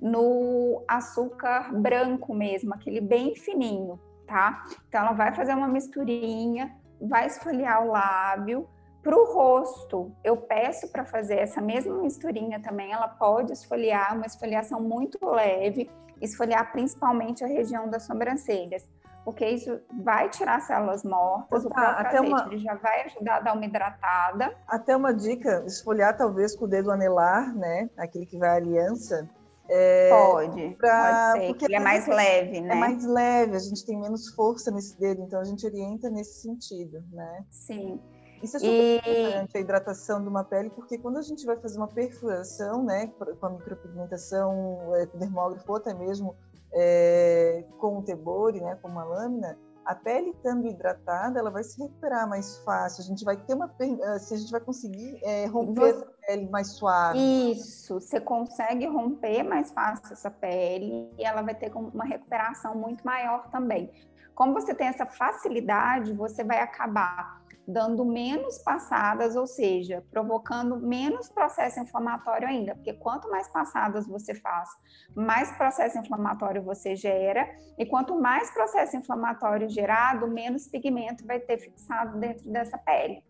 no 0.00 0.82
açúcar 0.88 1.72
branco 1.72 2.34
mesmo, 2.34 2.74
aquele 2.74 3.00
bem 3.00 3.36
fininho, 3.36 4.00
tá? 4.26 4.64
Então 4.88 5.02
ela 5.02 5.12
vai 5.12 5.32
fazer 5.32 5.54
uma 5.54 5.68
misturinha, 5.68 6.74
vai 7.00 7.26
esfoliar 7.26 7.86
o 7.86 7.92
lábio, 7.92 8.68
para 9.02 9.16
o 9.16 9.32
rosto, 9.32 10.12
eu 10.22 10.36
peço 10.36 10.88
para 10.88 11.04
fazer 11.04 11.36
essa 11.36 11.60
mesma 11.60 11.96
misturinha 11.96 12.60
também. 12.60 12.92
Ela 12.92 13.08
pode 13.08 13.52
esfoliar, 13.52 14.14
uma 14.14 14.26
esfoliação 14.26 14.80
muito 14.80 15.18
leve, 15.24 15.90
esfoliar 16.20 16.70
principalmente 16.72 17.42
a 17.42 17.46
região 17.46 17.88
das 17.88 18.02
sobrancelhas, 18.02 18.86
porque 19.24 19.46
isso 19.46 19.80
vai 20.02 20.28
tirar 20.28 20.60
células 20.60 21.02
mortas. 21.02 21.64
o 21.64 21.68
próprio 21.70 21.98
até 21.98 22.18
azeite, 22.18 22.32
uma... 22.32 22.58
já 22.58 22.74
vai 22.74 23.02
ajudar 23.06 23.36
a 23.36 23.40
dar 23.40 23.54
uma 23.54 23.64
hidratada. 23.64 24.54
Até 24.66 24.96
uma 24.96 25.14
dica: 25.14 25.62
esfoliar 25.66 26.16
talvez 26.16 26.54
com 26.54 26.64
o 26.66 26.68
dedo 26.68 26.90
anelar, 26.90 27.54
né? 27.54 27.88
Aquele 27.96 28.26
que 28.26 28.38
vai 28.38 28.50
à 28.50 28.54
aliança. 28.54 29.28
É, 29.72 30.10
pode, 30.10 30.70
pra, 30.80 31.30
pode 31.32 31.40
ser, 31.40 31.46
porque 31.46 31.64
ele 31.66 31.76
é 31.76 31.80
mais 31.80 32.04
leve, 32.08 32.56
é 32.56 32.60
né? 32.60 32.74
É 32.74 32.74
mais 32.74 33.04
leve, 33.06 33.54
a 33.54 33.60
gente 33.60 33.86
tem 33.86 33.96
menos 33.96 34.28
força 34.34 34.68
nesse 34.72 34.98
dedo, 34.98 35.22
então 35.22 35.40
a 35.40 35.44
gente 35.44 35.64
orienta 35.64 36.10
nesse 36.10 36.42
sentido, 36.42 37.04
né? 37.12 37.44
Sim. 37.48 38.00
Isso 38.42 38.56
é 38.56 38.60
super 38.60 38.70
e... 38.70 38.96
importante, 38.96 39.56
a 39.56 39.60
hidratação 39.60 40.22
de 40.22 40.28
uma 40.28 40.44
pele, 40.44 40.70
porque 40.70 40.98
quando 40.98 41.18
a 41.18 41.22
gente 41.22 41.44
vai 41.44 41.56
fazer 41.56 41.76
uma 41.78 41.88
perfuração, 41.88 42.82
né, 42.82 43.08
com 43.38 43.46
a 43.46 43.50
micropigmentação, 43.50 44.94
é, 44.96 45.06
com 45.06 45.18
dermógrafo 45.18 45.64
ou 45.68 45.76
até 45.76 45.92
mesmo 45.92 46.34
é, 46.72 47.64
com 47.78 47.98
o 47.98 48.02
tebore, 48.02 48.60
né, 48.60 48.78
com 48.80 48.88
uma 48.88 49.04
lâmina, 49.04 49.58
a 49.84 49.94
pele 49.94 50.30
estando 50.30 50.66
hidratada, 50.68 51.38
ela 51.38 51.50
vai 51.50 51.64
se 51.64 51.80
recuperar 51.80 52.28
mais 52.28 52.58
fácil. 52.58 53.02
A 53.02 53.06
gente 53.06 53.24
vai 53.24 53.36
ter 53.36 53.54
uma, 53.54 53.68
eh, 53.80 54.18
se 54.18 54.34
a 54.34 54.36
gente 54.36 54.52
vai 54.52 54.60
conseguir 54.60 55.18
é, 55.24 55.46
romper 55.46 55.94
você... 55.94 56.04
a 56.04 56.26
pele 56.26 56.48
mais 56.48 56.68
suave. 56.68 57.18
Isso, 57.50 57.94
você 57.94 58.20
consegue 58.20 58.86
romper 58.86 59.42
mais 59.42 59.72
fácil 59.72 60.12
essa 60.12 60.30
pele 60.30 61.10
e 61.18 61.24
ela 61.24 61.42
vai 61.42 61.54
ter 61.54 61.74
uma 61.74 62.04
recuperação 62.04 62.74
muito 62.76 63.04
maior 63.04 63.50
também. 63.50 63.90
Como 64.34 64.52
você 64.52 64.74
tem 64.74 64.86
essa 64.86 65.06
facilidade, 65.06 66.12
você 66.12 66.44
vai 66.44 66.60
acabar 66.60 67.39
dando 67.72 68.04
menos 68.04 68.58
passadas, 68.58 69.36
ou 69.36 69.46
seja, 69.46 70.04
provocando 70.10 70.78
menos 70.78 71.28
processo 71.28 71.80
inflamatório 71.80 72.48
ainda, 72.48 72.74
porque 72.74 72.92
quanto 72.94 73.30
mais 73.30 73.48
passadas 73.48 74.06
você 74.06 74.34
faz, 74.34 74.68
mais 75.14 75.50
processo 75.52 75.98
inflamatório 75.98 76.62
você 76.62 76.96
gera, 76.96 77.48
e 77.78 77.86
quanto 77.86 78.20
mais 78.20 78.50
processo 78.50 78.96
inflamatório 78.96 79.68
gerado, 79.68 80.26
menos 80.28 80.66
pigmento 80.66 81.26
vai 81.26 81.40
ter 81.40 81.58
fixado 81.58 82.18
dentro 82.18 82.50
dessa 82.50 82.76
pele. 82.78 83.22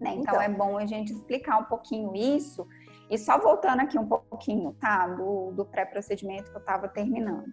Né? 0.00 0.10
Então, 0.14 0.34
então, 0.34 0.42
é 0.42 0.48
bom 0.48 0.76
a 0.76 0.86
gente 0.86 1.12
explicar 1.12 1.58
um 1.58 1.64
pouquinho 1.64 2.14
isso, 2.14 2.66
e 3.10 3.18
só 3.18 3.38
voltando 3.38 3.80
aqui 3.80 3.98
um 3.98 4.06
pouquinho, 4.06 4.72
tá, 4.74 5.06
do, 5.08 5.52
do 5.52 5.64
pré-procedimento 5.64 6.50
que 6.50 6.56
eu 6.56 6.60
estava 6.60 6.88
terminando. 6.88 7.52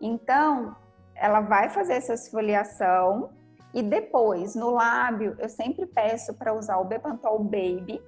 Então, 0.00 0.76
ela 1.14 1.40
vai 1.40 1.68
fazer 1.68 1.94
essa 1.94 2.14
esfoliação 2.14 3.30
e 3.74 3.82
depois, 3.82 4.54
no 4.54 4.70
lábio, 4.70 5.34
eu 5.38 5.48
sempre 5.48 5.86
peço 5.86 6.34
para 6.34 6.52
usar 6.52 6.76
o 6.78 6.84
Bepantol 6.84 7.38
Baby. 7.42 8.02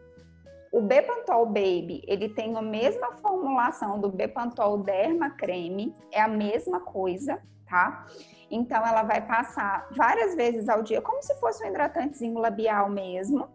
O 0.71 0.83
Bepantol 0.83 1.47
Baby, 1.47 2.02
ele 2.06 2.28
tem 2.28 2.56
a 2.56 2.62
mesma 2.62 3.12
formulação 3.12 3.99
do 3.99 4.11
Bepantol 4.11 4.78
Derma 4.78 5.30
Creme, 5.30 5.94
é 6.12 6.21
a 6.21 6.28
mesma 6.28 6.80
coisa, 6.80 7.40
tá? 7.66 8.06
Então, 8.50 8.85
ela 8.85 9.02
vai 9.02 9.26
passar 9.26 9.88
várias 9.97 10.35
vezes 10.35 10.68
ao 10.68 10.83
dia, 10.83 11.00
como 11.00 11.23
se 11.23 11.35
fosse 11.40 11.64
um 11.64 11.68
hidratantezinho 11.68 12.38
labial 12.38 12.90
mesmo. 12.90 13.49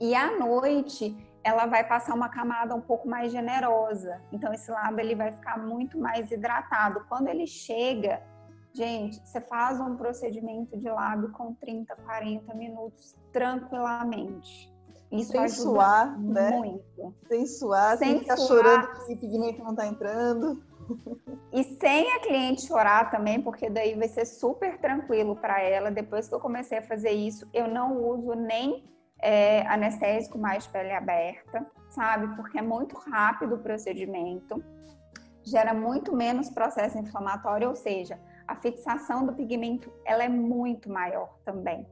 E 0.00 0.14
à 0.16 0.36
noite, 0.36 1.16
ela 1.44 1.66
vai 1.66 1.84
passar 1.84 2.14
uma 2.14 2.28
camada 2.28 2.74
um 2.74 2.80
pouco 2.80 3.08
mais 3.08 3.30
generosa. 3.30 4.20
Então, 4.32 4.52
esse 4.52 4.70
lábio 4.70 5.00
ele 5.00 5.14
vai 5.14 5.32
ficar 5.32 5.58
muito 5.58 5.98
mais 5.98 6.30
hidratado. 6.30 7.04
Quando 7.08 7.28
ele 7.28 7.46
chega, 7.46 8.22
Gente, 8.74 9.20
você 9.24 9.40
faz 9.40 9.78
um 9.80 9.96
procedimento 9.96 10.78
de 10.78 10.88
lábio 10.88 11.30
com 11.32 11.54
30, 11.54 11.94
40 11.94 12.54
minutos 12.54 13.14
tranquilamente. 13.30 14.72
Isso 15.10 15.32
sem 15.32 15.40
ajuda 15.40 15.62
suar, 15.62 16.18
né? 16.18 16.50
muito. 16.52 17.14
Sem 17.28 17.46
suar, 17.46 17.98
sem, 17.98 18.08
sem 18.08 18.20
ficar 18.20 18.36
suar. 18.38 18.64
chorando 18.64 19.06
que 19.06 19.12
o 19.12 19.18
pigmento 19.18 19.62
não 19.62 19.72
está 19.72 19.86
entrando. 19.86 20.62
E 21.52 21.62
sem 21.64 22.10
a 22.14 22.20
cliente 22.20 22.66
chorar 22.66 23.10
também, 23.10 23.40
porque 23.40 23.68
daí 23.68 23.94
vai 23.94 24.08
ser 24.08 24.24
super 24.24 24.78
tranquilo 24.78 25.36
para 25.36 25.60
ela. 25.60 25.90
Depois 25.90 26.28
que 26.28 26.34
eu 26.34 26.40
comecei 26.40 26.78
a 26.78 26.82
fazer 26.82 27.10
isso, 27.10 27.46
eu 27.52 27.68
não 27.68 28.02
uso 28.02 28.32
nem 28.34 28.84
é, 29.20 29.66
anestésico 29.66 30.38
mais 30.38 30.64
de 30.64 30.70
pele 30.70 30.92
aberta, 30.92 31.66
sabe? 31.90 32.34
Porque 32.34 32.58
é 32.58 32.62
muito 32.62 32.96
rápido 32.96 33.56
o 33.56 33.58
procedimento, 33.58 34.62
gera 35.44 35.74
muito 35.74 36.14
menos 36.14 36.50
processo 36.50 36.98
inflamatório, 36.98 37.68
ou 37.68 37.76
seja, 37.76 38.18
a 38.52 38.56
fixação 38.56 39.24
do 39.26 39.32
pigmento 39.32 39.90
ela 40.04 40.22
é 40.22 40.28
muito 40.28 40.90
maior 40.90 41.38
também. 41.44 41.86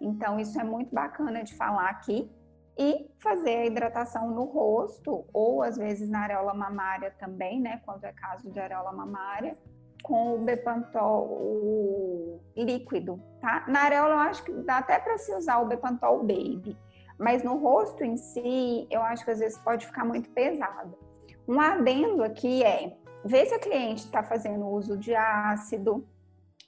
Então, 0.00 0.38
isso 0.38 0.60
é 0.60 0.64
muito 0.64 0.94
bacana 0.94 1.42
de 1.42 1.54
falar 1.54 1.88
aqui. 1.88 2.30
E 2.76 3.08
fazer 3.22 3.56
a 3.58 3.66
hidratação 3.66 4.30
no 4.30 4.44
rosto, 4.46 5.24
ou 5.32 5.62
às 5.62 5.76
vezes 5.76 6.08
na 6.08 6.20
areola 6.20 6.52
mamária 6.52 7.14
também, 7.20 7.60
né? 7.60 7.80
Quando 7.86 8.02
é 8.02 8.12
caso 8.12 8.50
de 8.50 8.58
areola 8.58 8.92
mamária, 8.92 9.56
com 10.02 10.34
o 10.34 10.38
Bepantol 10.38 11.28
o 11.30 12.40
líquido, 12.56 13.22
tá? 13.40 13.64
Na 13.68 13.82
areola 13.82 14.14
eu 14.14 14.18
acho 14.18 14.42
que 14.42 14.52
dá 14.52 14.78
até 14.78 14.98
para 14.98 15.16
se 15.18 15.32
usar 15.36 15.58
o 15.58 15.66
Bepantol 15.66 16.18
Baby, 16.18 16.76
mas 17.16 17.44
no 17.44 17.58
rosto 17.58 18.02
em 18.02 18.16
si, 18.16 18.88
eu 18.90 19.00
acho 19.02 19.24
que 19.24 19.30
às 19.30 19.38
vezes 19.38 19.56
pode 19.58 19.86
ficar 19.86 20.04
muito 20.04 20.28
pesado. 20.30 20.98
Um 21.46 21.60
adendo 21.60 22.24
aqui 22.24 22.64
é 22.64 22.96
ver 23.24 23.46
se 23.46 23.54
a 23.54 23.58
cliente 23.58 24.04
está 24.04 24.22
fazendo 24.22 24.66
uso 24.66 24.96
de 24.96 25.14
ácido, 25.14 26.06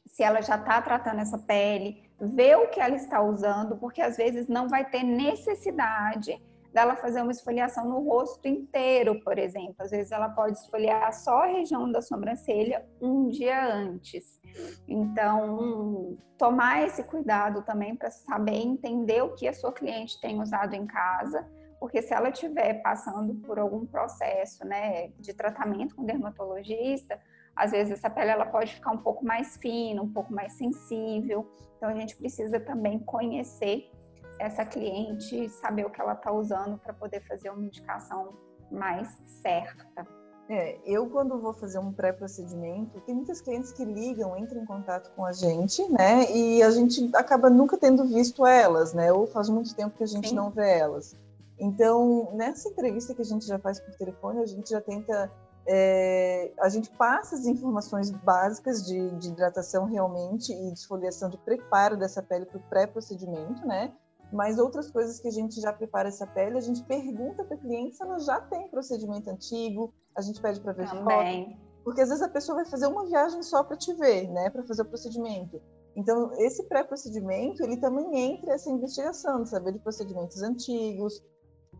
se 0.07 0.23
ela 0.23 0.41
já 0.41 0.57
está 0.57 0.81
tratando 0.81 1.21
essa 1.21 1.39
pele, 1.39 2.11
ver 2.19 2.57
o 2.57 2.69
que 2.69 2.81
ela 2.81 2.97
está 2.97 3.21
usando, 3.21 3.77
porque 3.77 4.01
às 4.01 4.17
vezes 4.17 4.49
não 4.49 4.69
vai 4.69 4.89
ter 4.89 5.03
necessidade 5.03 6.41
dela 6.73 6.97
fazer 6.97 7.23
uma 7.23 7.33
esfoliação 7.33 7.89
no 7.89 8.01
rosto 8.01 8.47
inteiro, 8.47 9.19
por 9.23 9.39
exemplo. 9.39 9.77
Às 9.79 9.91
vezes 9.91 10.13
ela 10.13 10.29
pode 10.29 10.59
esfoliar 10.59 11.13
só 11.13 11.45
a 11.45 11.47
região 11.47 11.91
da 11.91 12.03
sobrancelha 12.03 12.87
um 13.01 13.29
dia 13.29 13.67
antes. 13.67 14.41
Então, 14.87 16.19
tomar 16.37 16.87
esse 16.87 17.03
cuidado 17.03 17.63
também 17.63 17.97
para 17.97 18.11
saber 18.11 18.57
entender 18.57 19.23
o 19.23 19.35
que 19.35 19.49
a 19.49 19.55
sua 19.55 19.73
cliente 19.73 20.21
tem 20.21 20.41
usado 20.41 20.75
em 20.75 20.87
casa 20.87 21.47
porque 21.79 22.03
se 22.03 22.15
ela 22.15 22.31
estiver 22.31 22.83
passando 22.83 23.35
por 23.35 23.59
algum 23.59 23.87
processo, 23.87 24.65
né, 24.67 25.09
de 25.19 25.35
tratamento 25.35 25.95
com 25.95 26.05
dermatologista, 26.05 27.19
às 27.55 27.71
vezes 27.71 27.95
essa 27.95 28.11
pele 28.11 28.31
ela 28.31 28.47
pode 28.47 28.75
ficar 28.75 28.93
um 28.93 28.99
pouco 28.99 29.25
mais 29.25 29.57
fina, 29.57 30.03
um 30.03 30.13
pouco 30.13 30.33
mais 30.33 30.53
sensível. 30.55 31.51
Então 31.77 31.89
a 31.89 31.95
gente 31.95 32.17
precisa 32.17 32.61
também 32.61 32.99
conhecer 32.99 33.91
essa 34.39 34.65
cliente, 34.65 35.49
saber 35.49 35.87
o 35.87 35.91
que 35.91 36.01
ela 36.01 36.13
está 36.13 36.31
usando 36.31 36.79
para 36.79 36.93
poder 36.93 37.21
fazer 37.27 37.51
uma 37.51 37.65
indicação 37.65 38.35
mais 38.71 39.09
certa. 39.43 40.07
É, 40.49 40.79
eu 40.85 41.09
quando 41.09 41.41
vou 41.41 41.53
fazer 41.53 41.79
um 41.79 41.93
pré-procedimento, 41.93 43.01
tem 43.01 43.15
muitas 43.15 43.41
clientes 43.41 43.73
que 43.73 43.85
ligam, 43.85 44.37
entram 44.37 44.63
em 44.63 44.65
contato 44.65 45.11
com 45.17 45.25
a 45.25 45.33
gente, 45.33 45.83
né? 45.91 46.31
E 46.31 46.63
a 46.63 46.71
gente 46.71 47.11
acaba 47.17 47.51
nunca 47.51 47.77
tendo 47.77 48.05
visto 48.05 48.47
elas, 48.47 48.93
né? 48.93 49.13
Ou 49.13 49.27
faz 49.27 49.49
muito 49.49 49.75
tempo 49.75 49.97
que 49.97 50.05
a 50.05 50.07
gente 50.07 50.29
Sim. 50.29 50.37
não 50.37 50.51
vê 50.51 50.79
elas. 50.79 51.17
Então, 51.59 52.31
nessa 52.35 52.69
entrevista 52.69 53.15
que 53.15 53.23
a 53.23 53.25
gente 53.25 53.47
já 53.47 53.59
faz 53.59 53.81
por 53.81 53.95
telefone, 53.95 54.41
a 54.41 54.47
gente 54.47 54.71
já 54.71 54.81
tenta. 54.81 55.33
É, 55.69 56.53
a 56.61 56.69
gente 56.69 56.91
passa 56.91 57.35
as 57.35 57.45
informações 57.45 58.11
básicas 58.11 58.87
de, 58.87 59.11
de 59.17 59.31
hidratação 59.31 59.85
realmente 59.85 60.53
e 60.53 60.73
de 60.73 60.79
esfoliação 60.79 61.29
de 61.29 61.37
preparo 61.39 61.97
dessa 61.97 62.23
pele 62.23 62.47
para 62.47 62.59
o 62.59 62.63
pré-procedimento, 62.69 63.67
né? 63.67 63.93
Mas 64.33 64.59
outras 64.59 64.91
coisas 64.91 65.19
que 65.19 65.27
a 65.27 65.31
gente 65.33 65.61
já 65.61 65.73
prepara 65.73 66.09
essa 66.09 66.27
pele, 66.27 66.57
a 66.57 66.61
gente 66.61 66.85
pergunta 66.85 67.45
para 67.45 67.57
a 67.57 67.59
cliente 67.59 67.97
se 67.97 68.03
ela 68.03 68.19
já 68.21 68.41
tem 68.41 68.69
procedimento 68.69 69.29
antigo, 69.29 69.93
a 70.17 70.21
gente 70.21 70.41
pede 70.41 70.61
para 70.61 70.73
ver 70.73 70.89
Também. 70.89 71.47
foto. 71.47 71.67
Porque 71.85 72.01
às 72.01 72.09
vezes 72.09 72.23
a 72.23 72.29
pessoa 72.29 72.57
vai 72.57 72.65
fazer 72.67 72.87
uma 72.87 73.07
viagem 73.07 73.43
só 73.43 73.65
para 73.65 73.77
te 73.77 73.93
ver, 73.95 74.29
né? 74.29 74.51
Para 74.51 74.65
fazer 74.65 74.83
o 74.83 74.87
procedimento. 74.87 75.61
Então, 75.97 76.31
esse 76.39 76.65
pré-procedimento, 76.65 77.63
ele 77.63 77.79
também 77.79 78.35
entra 78.35 78.53
essa 78.53 78.71
investigação, 78.71 79.43
de 79.43 79.49
saber 79.49 79.73
de 79.73 79.79
procedimentos 79.79 80.43
antigos, 80.43 81.25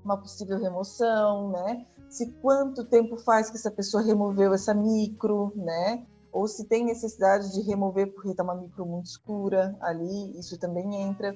uma 0.05 0.17
possível 0.17 0.59
remoção, 0.59 1.51
né? 1.51 1.87
Se 2.09 2.31
quanto 2.41 2.85
tempo 2.85 3.17
faz 3.17 3.51
que 3.51 3.57
essa 3.57 3.71
pessoa 3.71 4.03
removeu 4.03 4.55
essa 4.55 4.73
micro, 4.73 5.53
né? 5.57 6.07
Ou 6.33 6.47
se 6.47 6.65
tem 6.67 6.85
necessidade 6.85 7.53
de 7.53 7.63
remover 7.63 8.13
porque 8.13 8.31
está 8.31 8.43
uma 8.43 8.55
micro 8.55 8.85
muito 8.85 9.07
escura 9.07 9.77
ali, 9.81 10.39
isso 10.39 10.59
também 10.59 11.03
entra. 11.03 11.35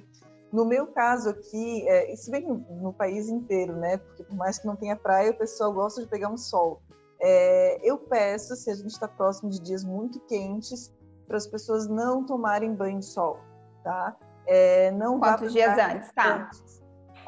No 0.52 0.64
meu 0.64 0.88
caso 0.88 1.30
aqui, 1.30 1.88
é, 1.88 2.12
isso 2.12 2.30
vem 2.30 2.46
no, 2.46 2.92
país 2.92 3.28
inteiro, 3.28 3.76
né? 3.76 3.98
Porque 3.98 4.24
por 4.24 4.36
mais 4.36 4.58
que 4.58 4.66
não 4.66 4.76
tenha 4.76 4.96
praia, 4.96 5.30
o 5.30 5.38
pessoal 5.38 5.72
gosta 5.72 6.02
de 6.02 6.08
pegar 6.08 6.28
um 6.28 6.36
sol. 6.36 6.82
É, 7.20 7.78
eu 7.88 7.98
peço, 7.98 8.56
se 8.56 8.70
a 8.70 8.74
gente 8.74 8.90
está 8.90 9.06
próximo 9.06 9.50
de 9.50 9.60
dias 9.60 9.84
muito 9.84 10.18
quentes, 10.20 10.92
para 11.26 11.36
as 11.36 11.46
pessoas 11.46 11.86
não 11.86 12.24
tomarem 12.24 12.74
banho 12.74 12.98
de 12.98 13.06
sol, 13.06 13.38
tá? 13.84 14.16
É, 14.46 14.90
não 14.92 15.20
Quantos 15.20 15.52
dias 15.52 15.78
antes, 15.78 16.12
tá? 16.12 16.48
Antes. 16.48 16.79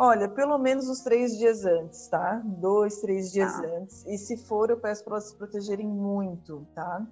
Olha, 0.04 0.28
pelo 0.28 0.58
menos 0.58 0.88
uns 0.88 0.98
três 0.98 1.38
dias 1.38 1.64
antes, 1.64 2.08
tá? 2.08 2.42
Dois, 2.44 3.00
três 3.00 3.30
dias 3.30 3.52
tá. 3.52 3.68
antes. 3.68 4.04
E 4.04 4.18
se 4.18 4.36
for, 4.36 4.68
eu 4.68 4.80
peço 4.80 5.04
para 5.04 5.12
elas 5.12 5.28
se 5.28 5.36
protegerem 5.36 5.86
muito, 5.86 6.66
tá? 6.74 7.06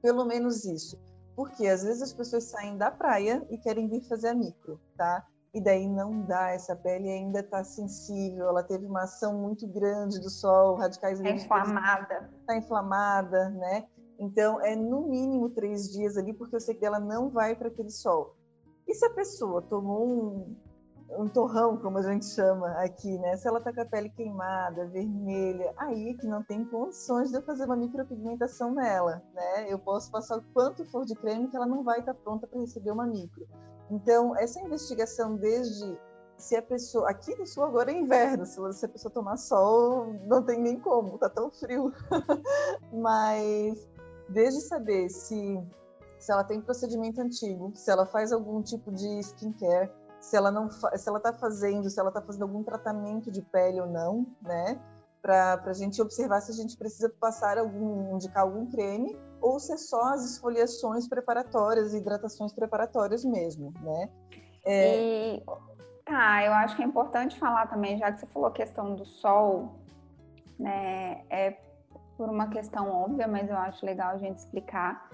Pelo 0.00 0.24
menos 0.24 0.64
isso. 0.64 0.98
Porque 1.36 1.66
às 1.66 1.82
vezes 1.82 2.00
as 2.00 2.14
pessoas 2.14 2.44
saem 2.44 2.78
da 2.78 2.90
praia 2.90 3.46
e 3.50 3.58
querem 3.58 3.86
vir 3.86 4.00
fazer 4.08 4.28
a 4.28 4.34
micro, 4.34 4.80
tá? 4.96 5.22
E 5.52 5.62
daí 5.62 5.86
não 5.86 6.22
dá, 6.22 6.52
essa 6.52 6.74
pele 6.74 7.10
ainda 7.10 7.40
está 7.40 7.62
sensível, 7.62 8.48
ela 8.48 8.62
teve 8.62 8.86
uma 8.86 9.02
ação 9.02 9.38
muito 9.38 9.66
grande 9.66 10.18
do 10.18 10.30
sol, 10.30 10.76
radicais 10.76 11.20
Está 11.20 11.32
inflamada. 11.32 12.30
Está 12.40 12.56
inflamada, 12.56 13.50
né? 13.50 13.86
Então, 14.18 14.58
é 14.62 14.74
no 14.74 15.06
mínimo 15.06 15.50
três 15.50 15.92
dias 15.92 16.16
ali, 16.16 16.32
porque 16.32 16.56
eu 16.56 16.60
sei 16.60 16.74
que 16.74 16.86
ela 16.86 16.98
não 16.98 17.28
vai 17.28 17.54
para 17.54 17.68
aquele 17.68 17.90
sol. 17.90 18.34
E 18.88 18.94
se 18.94 19.04
a 19.04 19.10
pessoa 19.10 19.60
tomou 19.60 20.08
um, 20.08 20.56
um 21.18 21.28
torrão, 21.28 21.76
como 21.76 21.98
a 21.98 22.02
gente 22.02 22.26
chama 22.26 22.68
aqui, 22.82 23.18
né? 23.18 23.36
Se 23.36 23.48
ela 23.48 23.60
tá 23.60 23.72
com 23.72 23.80
a 23.80 23.84
pele 23.84 24.08
queimada, 24.10 24.86
vermelha, 24.88 25.72
aí 25.76 26.14
que 26.14 26.26
não 26.26 26.42
tem 26.42 26.64
condições 26.64 27.30
de 27.30 27.36
eu 27.36 27.42
fazer 27.42 27.64
uma 27.64 27.76
micropigmentação 27.76 28.72
nela, 28.72 29.22
né? 29.34 29.72
Eu 29.72 29.78
posso 29.78 30.10
passar 30.10 30.38
o 30.38 30.42
quanto 30.52 30.84
for 30.86 31.04
de 31.04 31.14
creme 31.14 31.48
que 31.48 31.56
ela 31.56 31.66
não 31.66 31.82
vai 31.82 32.00
estar 32.00 32.14
tá 32.14 32.20
pronta 32.22 32.46
para 32.46 32.60
receber 32.60 32.90
uma 32.90 33.06
micro. 33.06 33.46
Então, 33.90 34.36
essa 34.36 34.60
investigação 34.60 35.36
desde 35.36 35.98
se 36.42 36.56
a 36.56 36.62
pessoa. 36.62 37.08
Aqui 37.08 37.34
no 37.36 37.46
sul 37.46 37.64
agora 37.64 37.92
é 37.92 37.94
inverno, 37.94 38.44
se 38.44 38.84
a 38.84 38.88
pessoa 38.88 39.12
tomar 39.12 39.36
sol, 39.36 40.12
não 40.26 40.42
tem 40.42 40.60
nem 40.60 40.78
como, 40.78 41.18
tá 41.18 41.28
tão 41.28 41.50
frio. 41.50 41.92
Mas 42.92 43.88
desde 44.28 44.60
saber 44.62 45.08
se, 45.08 45.62
se 46.18 46.32
ela 46.32 46.42
tem 46.42 46.60
procedimento 46.60 47.20
antigo, 47.20 47.72
se 47.74 47.90
ela 47.90 48.06
faz 48.06 48.32
algum 48.32 48.60
tipo 48.62 48.90
de 48.90 49.20
skincare, 49.20 49.90
se 50.22 50.36
ela 50.36 50.52
não 50.52 50.70
se 50.70 51.08
ela 51.08 51.18
está 51.18 51.32
fazendo, 51.32 51.90
se 51.90 51.98
ela 51.98 52.08
está 52.08 52.22
fazendo 52.22 52.42
algum 52.42 52.62
tratamento 52.62 53.30
de 53.30 53.42
pele 53.42 53.80
ou 53.80 53.88
não, 53.88 54.24
né? 54.40 54.80
Para 55.20 55.60
a 55.66 55.72
gente 55.72 56.00
observar 56.00 56.40
se 56.40 56.52
a 56.52 56.54
gente 56.54 56.76
precisa 56.76 57.12
passar 57.20 57.58
algum, 57.58 58.14
indicar 58.14 58.44
algum 58.44 58.66
creme 58.70 59.18
ou 59.40 59.58
se 59.58 59.72
é 59.72 59.76
só 59.76 60.14
as 60.14 60.24
esfoliações 60.24 61.08
preparatórias, 61.08 61.92
hidratações 61.92 62.52
preparatórias 62.52 63.24
mesmo, 63.24 63.74
né? 63.82 64.08
É... 64.64 65.34
E, 65.34 65.42
tá, 66.04 66.44
eu 66.44 66.52
acho 66.52 66.76
que 66.76 66.82
é 66.82 66.86
importante 66.86 67.38
falar 67.38 67.66
também, 67.66 67.98
já 67.98 68.12
que 68.12 68.20
você 68.20 68.26
falou 68.26 68.48
a 68.48 68.52
questão 68.52 68.94
do 68.94 69.04
sol, 69.04 69.74
né? 70.56 71.24
É 71.28 71.58
por 72.16 72.28
uma 72.28 72.48
questão 72.48 72.88
óbvia, 72.88 73.26
mas 73.26 73.50
eu 73.50 73.56
acho 73.56 73.84
legal 73.84 74.10
a 74.10 74.18
gente 74.18 74.38
explicar. 74.38 75.10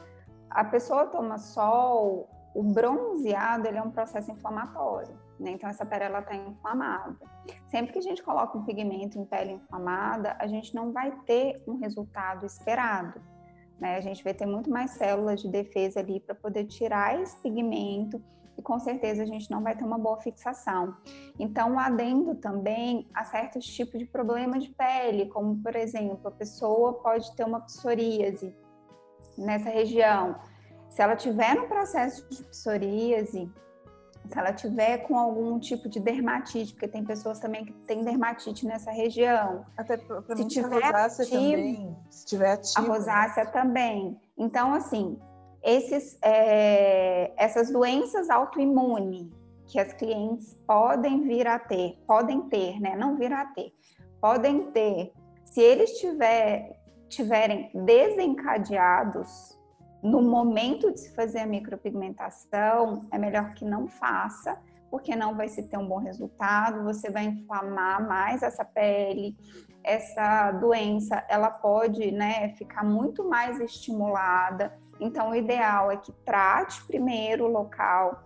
A 0.51 0.65
pessoa 0.65 1.07
toma 1.07 1.39
sol 1.39 2.29
o 2.59 2.63
bronzeado 2.65 3.69
ele 3.69 3.79
é 3.79 3.83
um 3.83 3.93
processo 3.93 4.33
inflamatório, 4.33 5.17
né? 5.39 5.53
Então 5.53 5.71
essa 5.71 5.87
pele 5.87 6.07
ela 6.07 6.19
está 6.19 6.35
inflamada. 6.35 7.17
Sempre 7.69 7.93
que 7.93 8.01
a 8.01 8.03
gente 8.03 8.21
coloca 8.21 8.59
um 8.59 8.65
pigmento 8.65 9.17
em 9.17 9.25
pele 9.25 9.53
inflamada, 9.53 10.37
a 10.41 10.47
gente 10.49 10.75
não 10.75 10.91
vai 10.93 11.13
ter 11.25 11.63
um 11.69 11.77
resultado 11.77 12.45
esperado. 12.45 13.23
Né? 13.79 13.95
A 13.95 14.01
gente 14.01 14.25
vai 14.25 14.35
ter 14.35 14.45
muito 14.45 14.69
mais 14.69 14.91
células 14.91 15.41
de 15.41 15.49
defesa 15.49 16.01
ali 16.01 16.19
para 16.19 16.35
poder 16.35 16.65
tirar 16.65 17.21
esse 17.23 17.41
pigmento 17.41 18.21
e 18.57 18.63
com 18.63 18.77
certeza 18.81 19.23
a 19.23 19.27
gente 19.27 19.49
não 19.53 19.63
vai 19.63 19.77
ter 19.77 19.85
uma 19.85 19.97
boa 19.97 20.19
fixação. 20.19 20.97
Então, 21.39 21.79
adendo 21.79 22.35
também 22.35 23.09
a 23.15 23.23
certos 23.23 23.65
tipos 23.67 24.01
de 24.01 24.05
problemas 24.05 24.65
de 24.65 24.71
pele, 24.71 25.27
como 25.27 25.63
por 25.63 25.77
exemplo, 25.77 26.27
a 26.27 26.33
pessoa 26.33 26.95
pode 26.95 27.37
ter 27.37 27.45
uma 27.45 27.61
psoríase 27.61 28.53
nessa 29.39 29.71
região. 29.71 30.35
Se 30.99 31.03
ela 31.03 31.15
tiver 31.15 31.55
no 31.55 31.69
processo 31.69 32.29
de 32.29 32.43
psoríase, 32.43 33.49
se 34.27 34.37
ela 34.37 34.53
tiver 34.53 34.99
com 35.07 35.17
algum 35.17 35.57
tipo 35.61 35.89
de 35.89 36.01
dermatite, 36.01 36.73
porque 36.73 36.89
tem 36.89 37.05
pessoas 37.05 37.39
também 37.39 37.65
que 37.65 37.73
têm 37.87 38.03
dermatite 38.03 38.67
nessa 38.67 38.91
região. 38.91 39.65
Até 39.77 39.97
para 39.97 40.35
se 40.35 40.49
tiver 40.49 40.83
a 40.83 40.87
rosácea 40.87 41.25
ativo, 41.25 41.41
também. 41.53 41.97
Se 42.11 42.27
tiver 42.27 42.51
ativo. 42.51 42.79
A 42.79 42.81
rosácea 42.81 43.47
também. 43.47 44.21
Então, 44.37 44.75
assim, 44.75 45.17
esses, 45.63 46.19
é, 46.21 47.33
essas 47.37 47.71
doenças 47.71 48.29
autoimunes 48.29 49.29
que 49.69 49.79
as 49.79 49.93
clientes 49.93 50.53
podem 50.67 51.23
vir 51.23 51.47
a 51.47 51.61
ter, 51.61 51.97
podem 52.09 52.41
ter, 52.49 52.81
né? 52.81 52.97
Não 52.97 53.17
vir 53.17 53.33
a 53.33 53.45
ter, 53.45 53.73
podem 54.21 54.73
ter. 54.73 55.13
Se 55.45 55.61
eles 55.61 55.93
tiver, 56.01 56.77
tiverem 57.09 57.71
desencadeados 57.73 59.58
no 60.03 60.23
momento 60.23 60.93
de 60.93 61.01
se 61.01 61.15
fazer 61.15 61.41
a 61.41 61.47
micropigmentação, 61.47 63.07
é 63.11 63.19
melhor 63.19 63.55
que 63.55 63.65
não 63.65 63.89
faça, 63.89 64.59
porque 64.91 65.15
não 65.15 65.37
vai 65.37 65.49
se 65.49 65.63
ter 65.65 65.77
um 65.77 65.87
bom 65.87 65.99
resultado, 65.99 66.85
você 66.85 67.11
vai 67.11 67.25
inflamar 67.25 68.07
mais 68.07 68.43
essa 68.43 68.65
pele, 68.65 69.37
essa 69.83 70.53
doença, 70.53 71.25
ela 71.29 71.51
pode, 71.51 72.11
né, 72.11 72.51
ficar 72.51 72.85
muito 72.85 73.29
mais 73.29 73.61
estimulada. 73.61 74.73
Então, 75.01 75.31
o 75.31 75.35
ideal 75.35 75.91
é 75.91 75.97
que 75.97 76.13
trate 76.25 76.85
primeiro 76.87 77.45
o 77.45 77.49
local, 77.49 78.23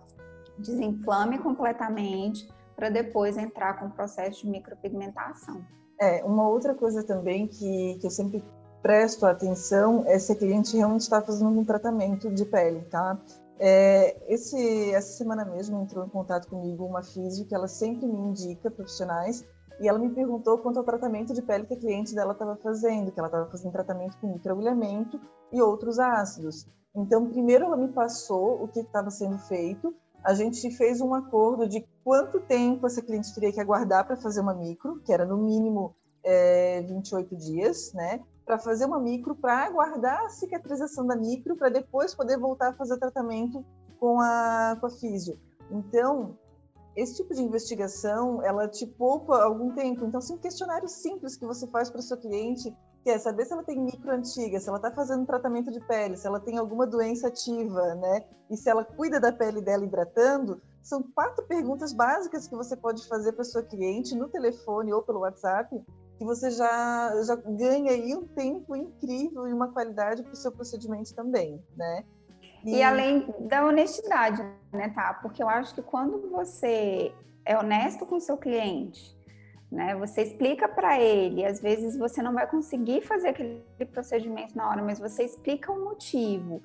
desinflame 0.57 1.37
completamente, 1.39 2.47
para 2.75 2.89
depois 2.89 3.37
entrar 3.37 3.79
com 3.79 3.87
o 3.87 3.91
processo 3.91 4.41
de 4.41 4.49
micropigmentação. 4.49 5.63
É, 5.99 6.23
uma 6.23 6.47
outra 6.47 6.73
coisa 6.73 7.03
também 7.05 7.47
que, 7.47 7.97
que 7.99 8.07
eu 8.07 8.11
sempre 8.11 8.43
presto 8.83 9.25
atenção 9.25 10.03
é 10.05 10.19
se 10.19 10.33
a 10.33 10.35
cliente 10.35 10.75
realmente 10.75 11.01
está 11.01 11.21
fazendo 11.21 11.57
um 11.57 11.63
tratamento 11.63 12.29
de 12.29 12.43
pele, 12.43 12.81
tá? 12.91 13.17
É, 13.57 14.17
esse, 14.27 14.91
essa 14.91 15.17
semana 15.17 15.45
mesmo 15.45 15.81
entrou 15.81 16.05
em 16.05 16.09
contato 16.09 16.49
comigo 16.49 16.85
uma 16.85 17.01
física 17.01 17.47
que 17.47 17.55
ela 17.55 17.67
sempre 17.67 18.05
me 18.05 18.19
indica 18.19 18.69
profissionais 18.69 19.45
e 19.79 19.87
ela 19.87 19.97
me 19.97 20.09
perguntou 20.09 20.57
quanto 20.57 20.79
ao 20.79 20.83
tratamento 20.83 21.33
de 21.33 21.41
pele 21.41 21.65
que 21.65 21.75
a 21.75 21.79
cliente 21.79 22.13
dela 22.13 22.33
estava 22.33 22.57
fazendo, 22.57 23.11
que 23.11 23.19
ela 23.19 23.29
estava 23.29 23.49
fazendo 23.49 23.71
tratamento 23.71 24.17
com 24.19 24.33
microagulhamento 24.33 25.19
e 25.51 25.61
outros 25.61 25.97
ácidos. 25.97 26.67
Então, 26.93 27.29
primeiro 27.29 27.65
ela 27.65 27.77
me 27.77 27.87
passou 27.87 28.61
o 28.61 28.67
que 28.67 28.81
estava 28.81 29.09
sendo 29.09 29.37
feito, 29.37 29.95
a 30.23 30.33
gente 30.33 30.69
fez 30.71 30.99
um 30.99 31.13
acordo 31.13 31.67
de 31.67 31.85
quanto 32.03 32.41
tempo 32.41 32.85
essa 32.85 33.01
cliente 33.01 33.33
teria 33.33 33.51
que 33.51 33.61
aguardar 33.61 34.05
para 34.05 34.17
fazer 34.17 34.41
uma 34.41 34.53
micro, 34.53 35.01
que 35.05 35.13
era 35.13 35.25
no 35.25 35.37
mínimo 35.37 35.95
é, 36.23 36.81
28 36.81 37.35
dias, 37.35 37.93
né? 37.93 38.21
Para 38.45 38.59
fazer 38.59 38.85
uma 38.85 38.99
micro, 38.99 39.35
para 39.35 39.65
aguardar 39.65 40.25
a 40.25 40.29
cicatrização 40.29 41.05
da 41.05 41.15
micro, 41.15 41.55
para 41.55 41.69
depois 41.69 42.13
poder 42.13 42.37
voltar 42.37 42.69
a 42.69 42.73
fazer 42.73 42.97
tratamento 42.97 43.65
com 43.99 44.19
a, 44.19 44.77
com 44.79 44.87
a 44.87 44.89
físio. 44.89 45.39
Então, 45.71 46.37
esse 46.95 47.15
tipo 47.15 47.33
de 47.33 47.41
investigação, 47.41 48.43
ela 48.43 48.67
te 48.67 48.85
poupa 48.85 49.41
algum 49.41 49.71
tempo. 49.71 50.05
Então, 50.05 50.21
são 50.21 50.37
questionários 50.37 50.91
simples 50.91 51.35
que 51.35 51.45
você 51.45 51.65
faz 51.67 51.89
para 51.89 51.99
o 51.99 52.03
seu 52.03 52.17
cliente, 52.17 52.75
que 53.03 53.09
é 53.09 53.17
saber 53.17 53.45
se 53.45 53.53
ela 53.53 53.63
tem 53.63 53.79
micro 53.79 54.11
antiga, 54.11 54.59
se 54.59 54.69
ela 54.69 54.77
está 54.77 54.91
fazendo 54.91 55.25
tratamento 55.25 55.71
de 55.71 55.79
pele, 55.81 56.17
se 56.17 56.27
ela 56.27 56.39
tem 56.39 56.57
alguma 56.57 56.85
doença 56.85 57.27
ativa, 57.27 57.95
né? 57.95 58.25
E 58.49 58.55
se 58.55 58.69
ela 58.69 58.83
cuida 58.83 59.19
da 59.19 59.31
pele 59.31 59.61
dela 59.61 59.83
hidratando. 59.83 60.61
São 60.81 61.01
quatro 61.01 61.45
perguntas 61.45 61.93
básicas 61.93 62.47
que 62.47 62.55
você 62.55 62.75
pode 62.75 63.07
fazer 63.07 63.31
para 63.31 63.43
sua 63.45 63.63
cliente 63.63 64.15
no 64.15 64.27
telefone 64.27 64.93
ou 64.93 65.01
pelo 65.01 65.19
WhatsApp 65.19 65.81
que 66.23 66.25
você 66.25 66.49
já, 66.49 67.21
já 67.23 67.35
ganha 67.35 67.91
aí 67.91 68.15
um 68.15 68.25
tempo 68.25 68.75
incrível 68.75 69.45
e 69.47 69.53
uma 69.53 69.67
qualidade 69.67 70.23
para 70.23 70.31
o 70.31 70.35
seu 70.35 70.51
procedimento 70.51 71.13
também, 71.13 71.61
né? 71.75 72.05
E... 72.63 72.77
e 72.77 72.83
além 72.83 73.27
da 73.41 73.65
honestidade, 73.65 74.41
né, 74.71 74.89
tá? 74.95 75.13
Porque 75.15 75.43
eu 75.43 75.49
acho 75.49 75.75
que 75.75 75.81
quando 75.81 76.29
você 76.29 77.13
é 77.45 77.57
honesto 77.57 78.05
com 78.05 78.15
o 78.15 78.21
seu 78.21 78.37
cliente, 78.37 79.13
né? 79.69 79.95
Você 79.95 80.21
explica 80.21 80.67
para 80.67 80.99
ele, 80.99 81.45
às 81.45 81.59
vezes 81.59 81.97
você 81.97 82.21
não 82.21 82.33
vai 82.33 82.47
conseguir 82.47 83.01
fazer 83.01 83.29
aquele 83.29 83.61
procedimento 83.91 84.55
na 84.55 84.69
hora, 84.69 84.81
mas 84.81 84.99
você 84.99 85.23
explica 85.23 85.71
o 85.71 85.83
motivo, 85.83 86.61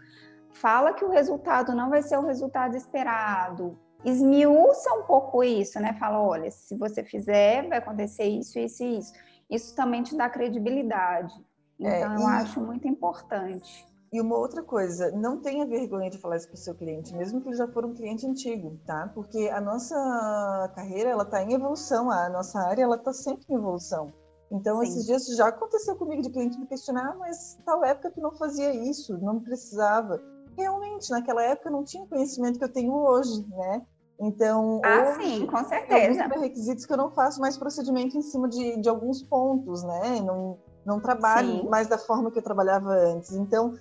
fala 0.52 0.92
que 0.92 1.04
o 1.04 1.10
resultado 1.10 1.74
não 1.74 1.90
vai 1.90 2.02
ser 2.02 2.16
o 2.16 2.26
resultado 2.26 2.76
esperado, 2.76 3.76
esmiuça 4.04 4.92
um 4.92 5.02
pouco 5.02 5.42
isso, 5.42 5.80
né? 5.80 5.96
Fala, 5.98 6.22
olha, 6.22 6.48
se 6.50 6.76
você 6.76 7.02
fizer, 7.02 7.66
vai 7.66 7.78
acontecer 7.78 8.24
isso, 8.24 8.56
isso 8.56 8.84
e 8.84 8.98
isso 8.98 9.12
isso 9.50 9.74
também 9.74 10.02
te 10.02 10.16
dá 10.16 10.28
credibilidade. 10.28 11.34
É, 11.80 12.00
então, 12.00 12.12
é, 12.12 12.16
eu 12.16 12.26
acho 12.26 12.60
muito 12.60 12.86
importante. 12.88 13.86
E 14.10 14.20
uma 14.20 14.36
outra 14.36 14.62
coisa, 14.62 15.10
não 15.12 15.38
tenha 15.38 15.66
vergonha 15.66 16.08
de 16.08 16.18
falar 16.18 16.36
isso 16.36 16.48
para 16.48 16.54
o 16.54 16.58
seu 16.58 16.74
cliente, 16.74 17.14
mesmo 17.14 17.42
que 17.42 17.48
ele 17.48 17.56
já 17.56 17.68
for 17.68 17.84
um 17.84 17.94
cliente 17.94 18.26
antigo, 18.26 18.78
tá? 18.86 19.10
Porque 19.14 19.48
a 19.48 19.60
nossa 19.60 20.72
carreira, 20.74 21.10
ela 21.10 21.24
está 21.24 21.42
em 21.42 21.52
evolução, 21.52 22.10
a 22.10 22.28
nossa 22.30 22.58
área, 22.58 22.82
ela 22.82 22.96
está 22.96 23.12
sempre 23.12 23.44
em 23.50 23.54
evolução. 23.54 24.12
Então, 24.50 24.80
Sim. 24.80 24.84
esses 24.84 25.04
dias 25.04 25.26
já 25.36 25.48
aconteceu 25.48 25.94
comigo 25.94 26.22
de 26.22 26.30
cliente 26.30 26.58
me 26.58 26.66
questionar, 26.66 27.10
ah, 27.10 27.16
mas 27.18 27.58
tal 27.66 27.84
época 27.84 28.10
tu 28.10 28.20
não 28.20 28.32
fazia 28.32 28.72
isso, 28.72 29.18
não 29.18 29.40
precisava. 29.40 30.22
Realmente, 30.56 31.10
naquela 31.10 31.42
época 31.42 31.70
não 31.70 31.84
tinha 31.84 32.06
conhecimento 32.06 32.58
que 32.58 32.64
eu 32.64 32.72
tenho 32.72 32.94
hoje, 32.94 33.46
né? 33.46 33.86
Então, 34.20 34.80
ah, 34.84 35.14
hoje, 35.16 35.22
sim, 35.22 35.46
com 35.46 35.64
certeza. 35.64 36.28
Tem 36.28 36.40
requisitos 36.40 36.84
que 36.84 36.92
eu 36.92 36.96
não 36.96 37.10
faço 37.10 37.40
mais 37.40 37.56
procedimento 37.56 38.16
em 38.16 38.22
cima 38.22 38.48
de, 38.48 38.80
de 38.80 38.88
alguns 38.88 39.22
pontos, 39.22 39.84
né? 39.84 40.20
Não, 40.20 40.58
não 40.84 40.98
trabalho 41.00 41.62
sim. 41.62 41.68
mais 41.68 41.86
da 41.86 41.98
forma 41.98 42.30
que 42.30 42.38
eu 42.38 42.42
trabalhava 42.42 42.90
antes. 42.90 43.32
Então, 43.32 43.74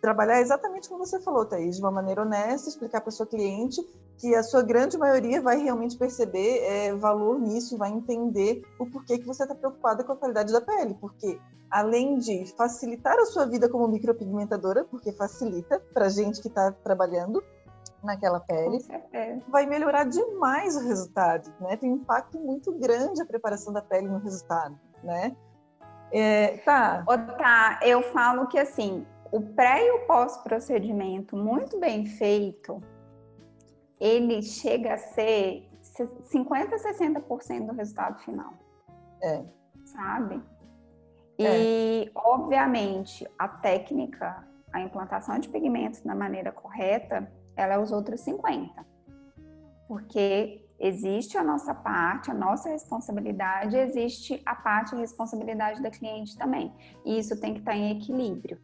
trabalhar 0.00 0.40
exatamente 0.40 0.88
como 0.88 1.04
você 1.04 1.20
falou, 1.20 1.44
Thaís, 1.44 1.76
de 1.76 1.82
uma 1.82 1.90
maneira 1.90 2.22
honesta, 2.22 2.68
explicar 2.68 3.00
para 3.00 3.08
o 3.08 3.12
seu 3.12 3.26
cliente 3.26 3.80
que 4.18 4.34
a 4.34 4.42
sua 4.42 4.62
grande 4.62 4.98
maioria 4.98 5.40
vai 5.40 5.58
realmente 5.58 5.96
perceber 5.96 6.58
é, 6.62 6.94
valor 6.94 7.40
nisso, 7.40 7.78
vai 7.78 7.90
entender 7.90 8.62
o 8.78 8.86
porquê 8.86 9.18
que 9.18 9.26
você 9.26 9.42
está 9.42 9.54
preocupada 9.54 10.04
com 10.04 10.12
a 10.12 10.16
qualidade 10.16 10.52
da 10.52 10.60
pele, 10.60 10.94
porque 11.00 11.40
além 11.70 12.18
de 12.18 12.44
facilitar 12.56 13.16
a 13.18 13.24
sua 13.24 13.46
vida 13.46 13.68
como 13.68 13.88
micropigmentadora, 13.88 14.84
porque 14.84 15.12
facilita 15.12 15.80
para 15.94 16.08
gente 16.08 16.42
que 16.42 16.48
está 16.48 16.70
trabalhando, 16.72 17.42
naquela 18.02 18.40
pele, 18.40 18.78
vai 19.48 19.66
melhorar 19.66 20.04
demais 20.04 20.76
o 20.76 20.86
resultado, 20.86 21.52
né? 21.60 21.76
Tem 21.76 21.92
um 21.92 21.96
impacto 21.96 22.38
muito 22.38 22.72
grande 22.72 23.20
a 23.20 23.26
preparação 23.26 23.72
da 23.72 23.82
pele 23.82 24.08
no 24.08 24.18
resultado, 24.18 24.78
né? 25.02 25.36
É, 26.12 26.58
tá. 26.58 27.04
tá, 27.38 27.80
eu 27.82 28.02
falo 28.12 28.48
que 28.48 28.58
assim, 28.58 29.06
o 29.30 29.40
pré 29.40 29.86
e 29.86 29.90
o 29.92 30.06
pós-procedimento 30.06 31.36
muito 31.36 31.78
bem 31.78 32.04
feito, 32.06 32.82
ele 34.00 34.42
chega 34.42 34.94
a 34.94 34.98
ser 34.98 35.68
50 36.24 36.74
a 36.74 36.78
60% 36.78 37.66
do 37.66 37.74
resultado 37.74 38.18
final. 38.20 38.54
É. 39.22 39.44
Sabe? 39.84 40.42
E, 41.38 42.04
é. 42.06 42.10
obviamente, 42.14 43.26
a 43.38 43.48
técnica, 43.48 44.46
a 44.72 44.80
implantação 44.80 45.38
de 45.38 45.48
pigmentos 45.48 46.00
da 46.00 46.14
maneira 46.14 46.50
correta, 46.50 47.30
ela 47.56 47.74
é 47.74 47.78
os 47.78 47.92
outros 47.92 48.20
50. 48.20 48.86
Porque 49.88 50.64
existe 50.78 51.36
a 51.36 51.44
nossa 51.44 51.74
parte, 51.74 52.30
a 52.30 52.34
nossa 52.34 52.68
responsabilidade, 52.68 53.76
existe 53.76 54.40
a 54.46 54.54
parte 54.54 54.94
e 54.94 54.98
responsabilidade 54.98 55.82
da 55.82 55.90
cliente 55.90 56.36
também. 56.38 56.72
E 57.04 57.18
isso 57.18 57.38
tem 57.40 57.54
que 57.54 57.60
estar 57.60 57.76
em 57.76 57.98
equilíbrio. 57.98 58.58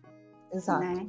Exato. 0.53 0.81
Né? 0.81 1.09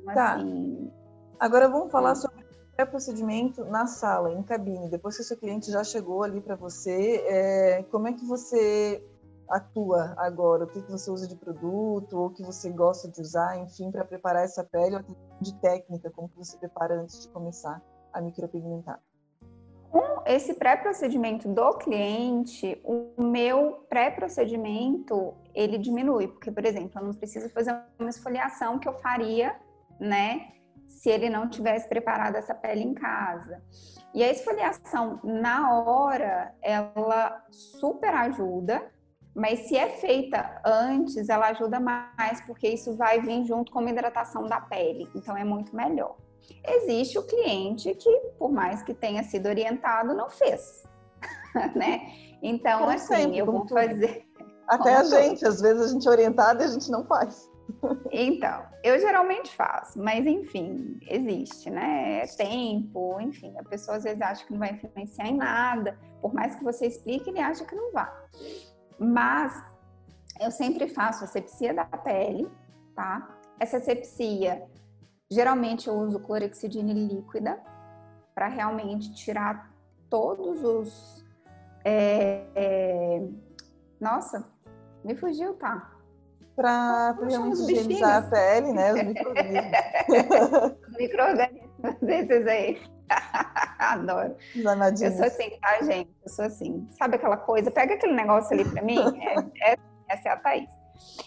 Então, 0.00 0.14
tá. 0.14 0.36
Assim, 0.36 0.90
Agora 1.38 1.68
vamos 1.68 1.92
falar 1.92 2.12
é. 2.12 2.14
sobre 2.14 2.44
o 2.80 2.86
procedimento 2.86 3.64
na 3.64 3.86
sala, 3.86 4.32
em 4.32 4.42
cabine. 4.42 4.88
Depois 4.88 5.16
que 5.16 5.22
o 5.22 5.24
seu 5.24 5.36
cliente 5.36 5.70
já 5.70 5.84
chegou 5.84 6.22
ali 6.22 6.40
para 6.40 6.56
você, 6.56 7.24
é, 7.26 7.82
como 7.90 8.08
é 8.08 8.12
que 8.12 8.24
você 8.24 9.02
atua 9.48 10.14
agora? 10.16 10.64
O 10.64 10.66
que, 10.66 10.80
você 10.80 11.10
usa 11.10 11.26
de 11.26 11.36
produto, 11.36 12.18
ou 12.18 12.30
que 12.30 12.42
você 12.42 12.70
gosta 12.70 13.08
de 13.08 13.20
usar, 13.20 13.58
enfim, 13.58 13.90
para 13.90 14.04
preparar 14.04 14.44
essa 14.44 14.64
pele, 14.64 14.96
ou 14.96 15.02
de 15.40 15.54
técnica, 15.60 16.10
como 16.10 16.28
que 16.28 16.36
você 16.36 16.56
prepara 16.56 17.00
antes 17.00 17.22
de 17.22 17.28
começar 17.28 17.80
a 18.12 18.20
micropigmentar? 18.20 19.00
Com 19.90 20.22
esse 20.26 20.54
pré-procedimento 20.54 21.48
do 21.48 21.74
cliente, 21.74 22.80
o 22.84 23.22
meu 23.22 23.86
pré-procedimento, 23.88 25.34
ele 25.54 25.78
diminui, 25.78 26.28
porque, 26.28 26.50
por 26.50 26.64
exemplo, 26.64 27.00
eu 27.00 27.06
não 27.06 27.14
preciso 27.14 27.48
fazer 27.50 27.78
uma 27.98 28.10
esfoliação 28.10 28.78
que 28.78 28.88
eu 28.88 28.94
faria, 28.94 29.56
né, 29.98 30.52
se 30.88 31.08
ele 31.10 31.30
não 31.30 31.48
tivesse 31.48 31.88
preparado 31.88 32.36
essa 32.36 32.54
pele 32.54 32.82
em 32.82 32.94
casa. 32.94 33.62
E 34.14 34.22
a 34.22 34.30
esfoliação 34.30 35.20
na 35.22 35.78
hora, 35.78 36.54
ela 36.62 37.44
super 37.50 38.12
ajuda, 38.14 38.82
Mas 39.36 39.68
se 39.68 39.76
é 39.76 39.90
feita 39.90 40.62
antes, 40.64 41.28
ela 41.28 41.48
ajuda 41.48 41.78
mais, 41.78 42.40
porque 42.46 42.66
isso 42.68 42.96
vai 42.96 43.20
vir 43.20 43.44
junto 43.44 43.70
com 43.70 43.80
a 43.80 43.90
hidratação 43.90 44.46
da 44.46 44.62
pele. 44.62 45.10
Então 45.14 45.36
é 45.36 45.44
muito 45.44 45.76
melhor. 45.76 46.16
Existe 46.66 47.18
o 47.18 47.22
cliente 47.22 47.94
que, 47.94 48.10
por 48.38 48.50
mais 48.50 48.82
que 48.82 48.94
tenha 48.94 49.22
sido 49.22 49.46
orientado, 49.46 50.14
não 50.14 50.30
fez. 50.30 50.84
né? 51.76 52.00
Então, 52.42 52.80
Como 52.80 52.92
assim, 52.92 53.14
sempre, 53.14 53.36
eu 53.36 53.44
vou 53.44 53.68
fazer. 53.68 54.24
Até 54.66 54.96
a 54.96 55.04
gente, 55.04 55.46
às 55.46 55.60
vezes 55.60 55.82
a 55.82 55.88
gente 55.92 56.08
é 56.08 56.10
orientada 56.10 56.62
e 56.62 56.66
a 56.66 56.70
gente 56.70 56.90
não 56.90 57.04
faz. 57.04 57.50
Então, 58.10 58.64
eu 58.82 58.98
geralmente 58.98 59.54
faço, 59.54 59.98
mas 60.00 60.24
enfim, 60.24 60.98
existe, 61.08 61.68
né? 61.68 62.22
É 62.22 62.26
tempo, 62.26 63.20
enfim, 63.20 63.54
a 63.58 63.64
pessoa 63.64 63.96
às 63.96 64.04
vezes 64.04 64.22
acha 64.22 64.46
que 64.46 64.52
não 64.52 64.60
vai 64.60 64.70
influenciar 64.70 65.26
em 65.26 65.36
nada, 65.36 65.98
por 66.22 66.32
mais 66.32 66.54
que 66.54 66.64
você 66.64 66.86
explique, 66.86 67.28
ele 67.28 67.40
acha 67.40 67.64
que 67.64 67.74
não 67.74 67.92
vai. 67.92 68.10
Mas 68.98 69.52
eu 70.40 70.50
sempre 70.50 70.88
faço 70.88 71.24
asepsia 71.24 71.72
da 71.74 71.84
pele, 71.84 72.48
tá? 72.94 73.28
Essa 73.58 73.78
asepsia, 73.78 74.62
geralmente 75.30 75.88
eu 75.88 75.94
uso 75.94 76.20
clorexidine 76.20 76.92
líquida 76.92 77.60
para 78.34 78.48
realmente 78.48 79.14
tirar 79.14 79.70
todos 80.10 80.62
os. 80.62 81.24
É, 81.84 82.44
é... 82.54 83.28
Nossa, 84.00 84.46
me 85.04 85.14
fugiu, 85.14 85.54
tá? 85.54 85.92
Para 86.54 87.12
realmente 87.12 87.60
higienizar 87.60 88.24
a 88.24 88.30
pele, 88.30 88.72
né? 88.72 88.92
Os 88.92 89.02
micro-organismos. 89.02 90.74
micro-organismos, 90.98 92.02
esses 92.02 92.46
aí. 92.46 92.80
Adoro. 93.92 94.36
Eu 95.04 95.12
sou 95.12 95.26
assim, 95.26 95.50
tá, 95.60 95.82
gente? 95.82 96.10
Eu 96.24 96.30
sou 96.30 96.44
assim. 96.44 96.88
Sabe 96.92 97.16
aquela 97.16 97.36
coisa? 97.36 97.70
Pega 97.70 97.94
aquele 97.94 98.14
negócio 98.14 98.52
ali 98.52 98.64
pra 98.64 98.82
mim. 98.82 98.96
É, 99.62 99.72
é, 99.72 99.76
essa 100.08 100.28
é 100.28 100.32
a 100.32 100.36
Thaís. 100.36 100.70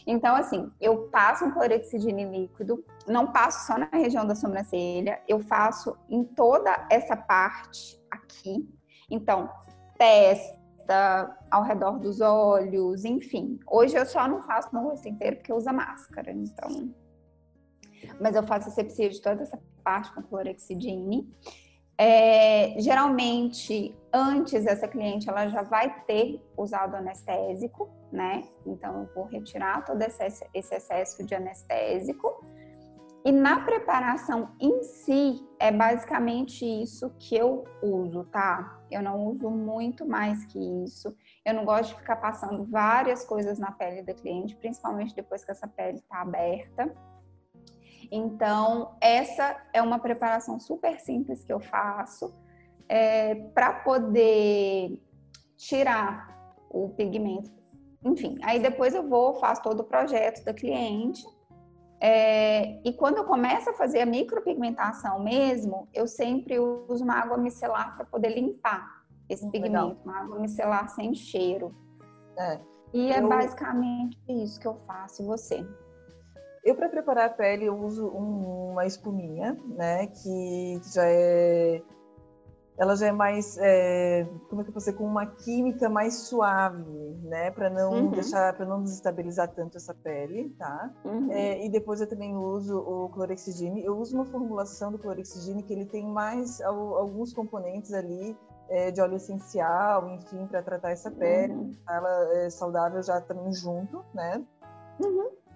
Então, 0.06 0.36
assim, 0.36 0.72
eu 0.80 1.10
passo 1.10 1.46
um 1.46 1.52
clorexidine 1.52 2.26
líquido, 2.26 2.84
não 3.08 3.32
passo 3.32 3.68
só 3.68 3.78
na 3.78 3.90
região 3.94 4.26
da 4.26 4.36
sobrancelha, 4.36 5.22
eu 5.28 5.40
faço 5.40 5.96
em 6.10 6.24
toda 6.24 6.88
essa 6.90 7.16
parte 7.16 8.02
aqui. 8.10 8.68
Então, 9.10 9.50
testa, 9.98 11.38
ao 11.52 11.64
redor 11.64 12.00
dos 12.00 12.22
olhos, 12.22 13.06
enfim. 13.06 13.60
Hoje 13.68 13.96
eu 13.96 14.06
só 14.06 14.28
não 14.28 14.42
faço 14.42 14.74
no 14.74 14.82
rosto 14.82 15.08
inteiro 15.08 15.38
porque 15.38 15.54
usa 15.54 15.72
máscara, 15.72 16.32
então. 16.32 16.92
Mas 18.20 18.36
eu 18.36 18.44
faço 18.44 18.70
asepsia 18.70 19.10
de 19.10 19.22
toda 19.22 19.44
essa 19.44 19.60
parte 19.84 20.14
com 20.14 20.22
clorexidine. 20.22 21.28
É, 22.02 22.80
geralmente, 22.80 23.94
antes 24.14 24.66
essa 24.66 24.88
cliente 24.88 25.28
ela 25.28 25.50
já 25.50 25.64
vai 25.64 26.02
ter 26.06 26.42
usado 26.56 26.96
anestésico, 26.96 27.90
né? 28.10 28.48
Então, 28.66 29.02
eu 29.02 29.10
vou 29.14 29.26
retirar 29.26 29.84
todo 29.84 30.02
esse, 30.02 30.48
esse 30.54 30.76
excesso 30.76 31.26
de 31.26 31.36
anestésico. 31.36 32.42
E 33.26 33.34
na 33.34 33.66
preparação 33.66 34.56
em 34.62 34.82
si, 34.82 35.46
é 35.60 35.74
basicamente 35.74 36.64
isso 36.64 37.14
que 37.20 37.36
eu 37.36 37.66
uso, 37.84 38.24
tá? 38.32 38.80
Eu 38.90 39.02
não 39.04 39.26
uso 39.26 39.50
muito 39.50 40.08
mais 40.08 40.46
que 40.46 40.58
isso. 40.86 41.14
Eu 41.44 41.54
não 41.54 41.66
gosto 41.66 41.90
de 41.90 42.00
ficar 42.00 42.16
passando 42.16 42.64
várias 42.64 43.26
coisas 43.26 43.60
na 43.60 43.74
pele 43.74 44.04
da 44.04 44.14
cliente, 44.14 44.56
principalmente 44.56 45.14
depois 45.14 45.44
que 45.44 45.52
essa 45.52 45.68
pele 45.68 45.98
está 45.98 46.22
aberta. 46.22 46.96
Então, 48.12 48.95
essa 49.00 49.56
é 49.72 49.82
uma 49.82 50.00
preparação 50.00 50.60
super 50.60 51.00
simples 51.00 51.43
que 51.43 51.54
eu 51.54 51.60
faço 51.60 52.34
é, 52.88 53.36
para 53.36 53.74
poder 53.74 55.00
tirar 55.56 56.36
o 56.69 56.89
pigmento. 56.89 57.52
Enfim, 58.04 58.38
aí 58.43 58.60
depois 58.60 58.95
eu 58.95 59.08
vou, 59.08 59.36
faço 59.36 59.62
todo 59.62 59.82
o 59.82 59.84
projeto 59.84 60.43
da 60.43 60.54
cliente. 60.54 61.24
É, 62.02 62.80
e 62.84 62.93
quando 62.93 63.17
eu 63.17 63.26
começo 63.26 63.69
a 63.69 63.74
fazer 63.74 64.02
a 64.02 64.06
micropigmentação 64.06 65.22
mesmo, 65.22 65.88
eu 65.93 66.08
sempre 66.08 66.58
uso 66.58 67.04
uma 67.04 67.15
água 67.15 67.38
micelar 67.38 67.95
para 67.95 68.06
poder 68.06 68.30
limpar 68.30 69.04
esse 69.28 69.45
hum, 69.45 69.52
pigmento, 69.52 69.98
uma 70.04 70.22
água 70.22 70.39
micelar 70.39 70.89
sem 70.89 71.13
cheiro. 71.13 71.76
É. 72.38 72.60
E 72.93 73.12
é 73.12 73.19
eu... 73.19 73.28
basicamente 73.28 74.17
isso 74.28 74.60
que 74.60 74.67
eu 74.67 74.76
faço. 74.88 75.22
E 75.22 75.26
você? 75.26 75.65
Eu, 76.63 76.76
para 76.76 76.89
preparar 76.89 77.26
a 77.28 77.30
pele, 77.30 77.65
eu 77.65 77.78
uso 77.78 78.08
um, 78.08 78.72
uma 78.72 78.86
espuminha, 78.86 79.58
né? 79.67 80.08
Que 80.08 80.82
já 80.93 81.06
é. 81.06 81.82
Ela 82.78 82.95
já 82.95 83.08
é 83.08 83.12
mais. 83.12 83.58
É, 83.60 84.26
como 84.50 84.62
é 84.62 84.63
que 84.63 84.69
eu 84.69 84.74
posso 84.74 84.86
dizer? 84.86 84.98
Com 84.98 85.06
uma 85.06 85.26
química 85.26 85.89
mais 85.89 86.13
suave, 86.13 87.17
né? 87.24 87.52
Para 87.52 87.69
não 87.69 87.91
uhum. 87.91 88.12
deixar. 88.12 88.54
para 88.54 88.65
não 88.65 88.82
desestabilizar 88.84 89.50
tanto 89.50 89.78
essa 89.78 89.93
pele, 89.93 90.50
tá? 90.58 90.93
Uhum. 91.04 91.32
É, 91.32 91.65
e 91.65 91.69
depois 91.69 92.02
eu 92.02 92.08
também 92.08 92.36
uso 92.36 92.78
o 92.78 93.10
clorexidine. 93.10 93.84
Eu 93.84 93.98
uso 93.98 94.15
uma 94.15 94.26
formulação 94.26 94.91
do 94.91 95.00
clorexidine 95.00 95.63
que 95.63 95.74
ele 95.74 95.86
tem 95.86 96.06
mais 96.06 96.62
alguns 96.62 97.34
componentes 97.34 97.93
ali 97.93 98.38
é, 98.69 98.91
de 98.91 99.02
óleo 99.02 99.15
essencial, 99.15 100.10
enfim, 100.10 100.45
para 100.48 100.62
tratar 100.62 100.91
essa 100.91 101.12
pele. 101.12 101.54
Uhum. 101.54 101.72
Ela 101.89 102.38
é 102.38 102.50
saudável 102.50 103.02
já 103.02 103.19
também 103.19 103.52
junto, 103.52 104.06
né? 104.13 104.41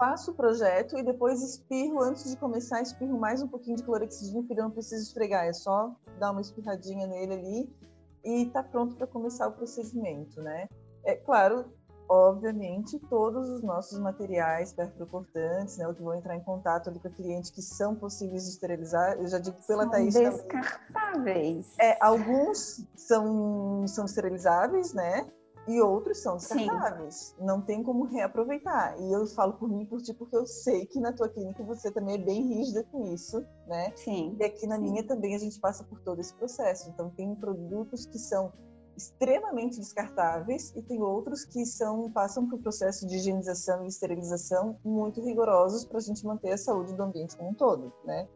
Faço 0.03 0.31
o 0.31 0.33
projeto 0.33 0.97
e 0.97 1.01
depois 1.01 1.41
espirro, 1.41 2.01
antes 2.03 2.29
de 2.29 2.35
começar, 2.35 2.81
espirro 2.81 3.17
mais 3.17 3.41
um 3.41 3.47
pouquinho 3.47 3.77
de 3.77 3.83
clorexidina, 3.83 4.41
porque 4.41 4.59
eu 4.59 4.65
não 4.65 4.69
preciso 4.69 5.01
esfregar, 5.01 5.45
é 5.45 5.53
só 5.53 5.95
dar 6.19 6.31
uma 6.31 6.41
espirradinha 6.41 7.07
nele 7.07 7.33
ali 7.33 7.75
e 8.21 8.45
tá 8.47 8.61
pronto 8.61 8.97
para 8.97 9.07
começar 9.07 9.47
o 9.47 9.53
procedimento, 9.53 10.41
né? 10.41 10.67
É 11.05 11.15
claro, 11.15 11.71
obviamente, 12.09 12.99
todos 13.09 13.47
os 13.47 13.63
nossos 13.63 13.97
materiais 13.97 14.73
perfurocortantes, 14.73 15.77
né, 15.77 15.87
o 15.87 15.95
que 15.95 16.03
vão 16.03 16.15
entrar 16.15 16.35
em 16.35 16.43
contato 16.43 16.89
ali 16.89 16.99
com 16.99 17.07
a 17.07 17.11
cliente, 17.11 17.53
que 17.53 17.61
são 17.61 17.95
possíveis 17.95 18.43
de 18.43 18.49
esterilizar, 18.49 19.13
eu 19.13 19.27
já 19.29 19.39
digo 19.39 19.55
pela 19.65 19.83
são 19.83 19.91
Thaís 19.91 20.15
descartáveis. 20.15 21.79
É, 21.79 21.97
alguns 22.03 22.85
são, 22.93 23.87
são 23.87 24.03
esterilizáveis, 24.03 24.93
né? 24.93 25.25
E 25.67 25.81
outros 25.81 26.19
são 26.19 26.37
descartáveis. 26.37 27.35
Não 27.39 27.61
tem 27.61 27.83
como 27.83 28.05
reaproveitar. 28.05 28.99
E 28.99 29.11
eu 29.11 29.25
falo 29.27 29.53
por 29.53 29.69
mim 29.69 29.85
por 29.85 30.01
ti 30.01 30.13
porque 30.13 30.35
eu 30.35 30.45
sei 30.45 30.85
que 30.85 30.99
na 30.99 31.13
tua 31.13 31.29
clínica 31.29 31.63
você 31.63 31.91
também 31.91 32.15
é 32.15 32.17
bem 32.17 32.41
rígida 32.41 32.83
com 32.83 33.05
isso, 33.13 33.45
né? 33.67 33.93
Sim. 33.95 34.35
E 34.39 34.43
aqui 34.43 34.67
na 34.67 34.75
sim. 34.75 34.81
minha 34.81 35.05
também 35.05 35.35
a 35.35 35.39
gente 35.39 35.59
passa 35.59 35.83
por 35.83 35.99
todo 36.01 36.19
esse 36.19 36.33
processo. 36.33 36.89
Então 36.89 37.09
tem 37.11 37.33
produtos 37.35 38.05
que 38.05 38.19
são 38.19 38.51
extremamente 38.95 39.79
descartáveis 39.79 40.71
e 40.75 40.81
tem 40.81 41.01
outros 41.01 41.45
que 41.45 41.65
são 41.65 42.11
passam 42.11 42.47
por 42.47 42.59
processo 42.59 43.07
de 43.07 43.15
higienização 43.15 43.83
e 43.83 43.87
esterilização 43.87 44.77
muito 44.83 45.21
rigorosos 45.21 45.83
para 45.85 45.97
a 45.97 46.01
gente 46.01 46.23
manter 46.25 46.51
a 46.51 46.57
saúde 46.57 46.93
do 46.93 47.01
ambiente 47.01 47.35
como 47.35 47.49
um 47.49 47.53
todo, 47.53 47.91
né? 48.05 48.27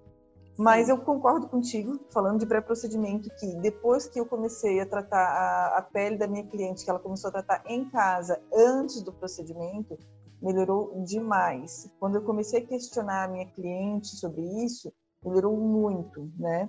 Mas 0.57 0.89
eu 0.89 0.97
concordo 0.97 1.47
contigo, 1.47 1.99
falando 2.09 2.39
de 2.39 2.45
pré-procedimento, 2.47 3.29
que 3.35 3.45
depois 3.57 4.07
que 4.07 4.19
eu 4.19 4.25
comecei 4.25 4.79
a 4.79 4.87
tratar 4.87 5.19
a, 5.19 5.77
a, 5.77 5.81
pele 5.83 6.17
da 6.17 6.27
minha 6.27 6.43
cliente, 6.43 6.83
que 6.83 6.89
ela 6.89 6.97
começou 6.97 7.27
a 7.27 7.31
tratar 7.31 7.63
em 7.67 7.87
casa 7.89 8.41
antes 8.51 9.03
do 9.03 9.13
procedimento, 9.13 9.95
melhorou 10.41 11.03
demais. 11.03 11.87
Quando 11.99 12.15
eu 12.15 12.23
comecei 12.23 12.61
a 12.61 12.65
questionar 12.65 13.25
a 13.25 13.27
minha 13.27 13.45
cliente 13.45 14.15
sobre 14.15 14.41
isso, 14.63 14.91
melhorou 15.23 15.55
muito, 15.55 16.31
né? 16.39 16.67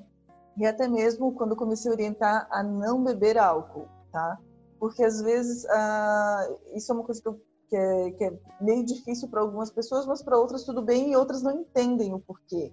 E 0.59 0.66
até 0.66 0.87
mesmo 0.87 1.33
quando 1.33 1.53
eu 1.53 1.57
comecei 1.57 1.90
a 1.90 1.94
orientar 1.94 2.46
a 2.51 2.62
não 2.62 3.03
beber 3.03 3.38
álcool, 3.38 3.88
tá? 4.12 4.38
Porque 4.79 5.03
às 5.03 5.22
vezes 5.22 5.64
ah, 5.70 6.46
isso 6.74 6.92
é 6.92 6.94
uma 6.94 7.05
coisa 7.05 7.22
que, 7.22 7.29
eu, 7.29 7.40
que, 7.68 7.77
é, 7.77 8.11
que 8.11 8.24
é 8.24 8.38
meio 8.61 8.85
difícil 8.85 9.29
para 9.29 9.40
algumas 9.40 9.70
pessoas, 9.70 10.07
mas 10.07 10.22
para 10.22 10.38
outras 10.38 10.64
tudo 10.64 10.83
bem 10.83 11.12
e 11.12 11.16
outras 11.16 11.42
não 11.42 11.61
entendem 11.61 12.12
o 12.12 12.20
porquê. 12.20 12.70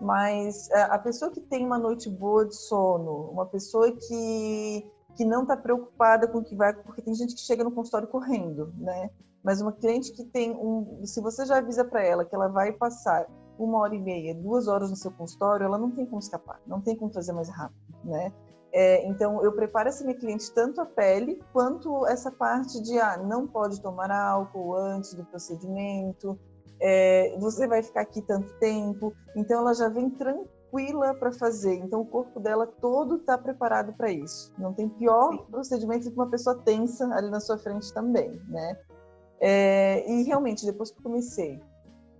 Mas 0.00 0.68
é, 0.70 0.82
a 0.82 0.98
pessoa 0.98 1.30
que 1.30 1.40
tem 1.40 1.64
uma 1.64 1.78
noite 1.78 2.10
boa 2.10 2.44
de 2.44 2.56
sono, 2.56 3.30
uma 3.30 3.46
pessoa 3.46 3.90
que, 3.92 4.90
que 5.16 5.24
não 5.24 5.42
está 5.42 5.56
preocupada 5.56 6.26
com 6.26 6.38
o 6.38 6.44
que 6.44 6.54
vai, 6.54 6.74
porque 6.74 7.02
tem 7.02 7.14
gente 7.14 7.34
que 7.34 7.40
chega 7.40 7.64
no 7.64 7.70
consultório 7.70 8.08
correndo, 8.08 8.72
né? 8.76 9.10
Mas 9.42 9.60
uma 9.60 9.72
cliente 9.72 10.12
que 10.12 10.24
tem 10.24 10.52
um, 10.52 11.02
se 11.04 11.20
você 11.20 11.44
já 11.44 11.58
avisa 11.58 11.84
para 11.84 12.02
ela 12.02 12.24
que 12.24 12.34
ela 12.34 12.48
vai 12.48 12.72
passar 12.72 13.26
uma 13.58 13.78
hora 13.78 13.94
e 13.94 14.00
meia, 14.00 14.34
duas 14.34 14.66
horas 14.66 14.90
no 14.90 14.96
seu 14.96 15.12
consultório, 15.12 15.64
ela 15.64 15.78
não 15.78 15.90
tem 15.90 16.06
como 16.06 16.18
escapar, 16.18 16.60
não 16.66 16.80
tem 16.80 16.96
como 16.96 17.12
fazer 17.12 17.32
mais 17.32 17.48
rápido, 17.48 17.78
né? 18.02 18.32
É, 18.72 19.06
então, 19.06 19.40
eu 19.44 19.52
preparo 19.52 19.88
essa 19.88 20.02
minha 20.02 20.18
cliente 20.18 20.52
tanto 20.52 20.80
a 20.80 20.84
pele 20.84 21.40
quanto 21.52 22.04
essa 22.08 22.32
parte 22.32 22.82
de 22.82 22.98
ah, 22.98 23.16
não 23.16 23.46
pode 23.46 23.80
tomar 23.80 24.10
álcool 24.10 24.74
antes 24.74 25.14
do 25.14 25.24
procedimento, 25.24 26.36
é, 26.80 27.36
você 27.38 27.66
vai 27.66 27.82
ficar 27.82 28.02
aqui 28.02 28.22
tanto 28.22 28.52
tempo. 28.58 29.14
Então 29.36 29.60
ela 29.60 29.74
já 29.74 29.88
vem 29.88 30.10
tranquila 30.10 31.14
para 31.14 31.32
fazer. 31.32 31.74
Então 31.74 32.00
o 32.00 32.06
corpo 32.06 32.40
dela 32.40 32.66
todo 32.66 33.16
está 33.16 33.38
preparado 33.38 33.92
para 33.92 34.10
isso. 34.10 34.52
Não 34.58 34.72
tem 34.72 34.88
pior 34.88 35.32
Sim. 35.32 35.44
procedimento 35.50 36.10
que 36.10 36.14
uma 36.14 36.30
pessoa 36.30 36.56
tensa 36.58 37.06
ali 37.14 37.30
na 37.30 37.40
sua 37.40 37.58
frente 37.58 37.92
também, 37.92 38.40
né? 38.48 38.78
É, 39.40 40.10
e 40.10 40.22
realmente 40.22 40.64
depois 40.64 40.90
que 40.90 40.98
eu 40.98 41.02
comecei 41.02 41.60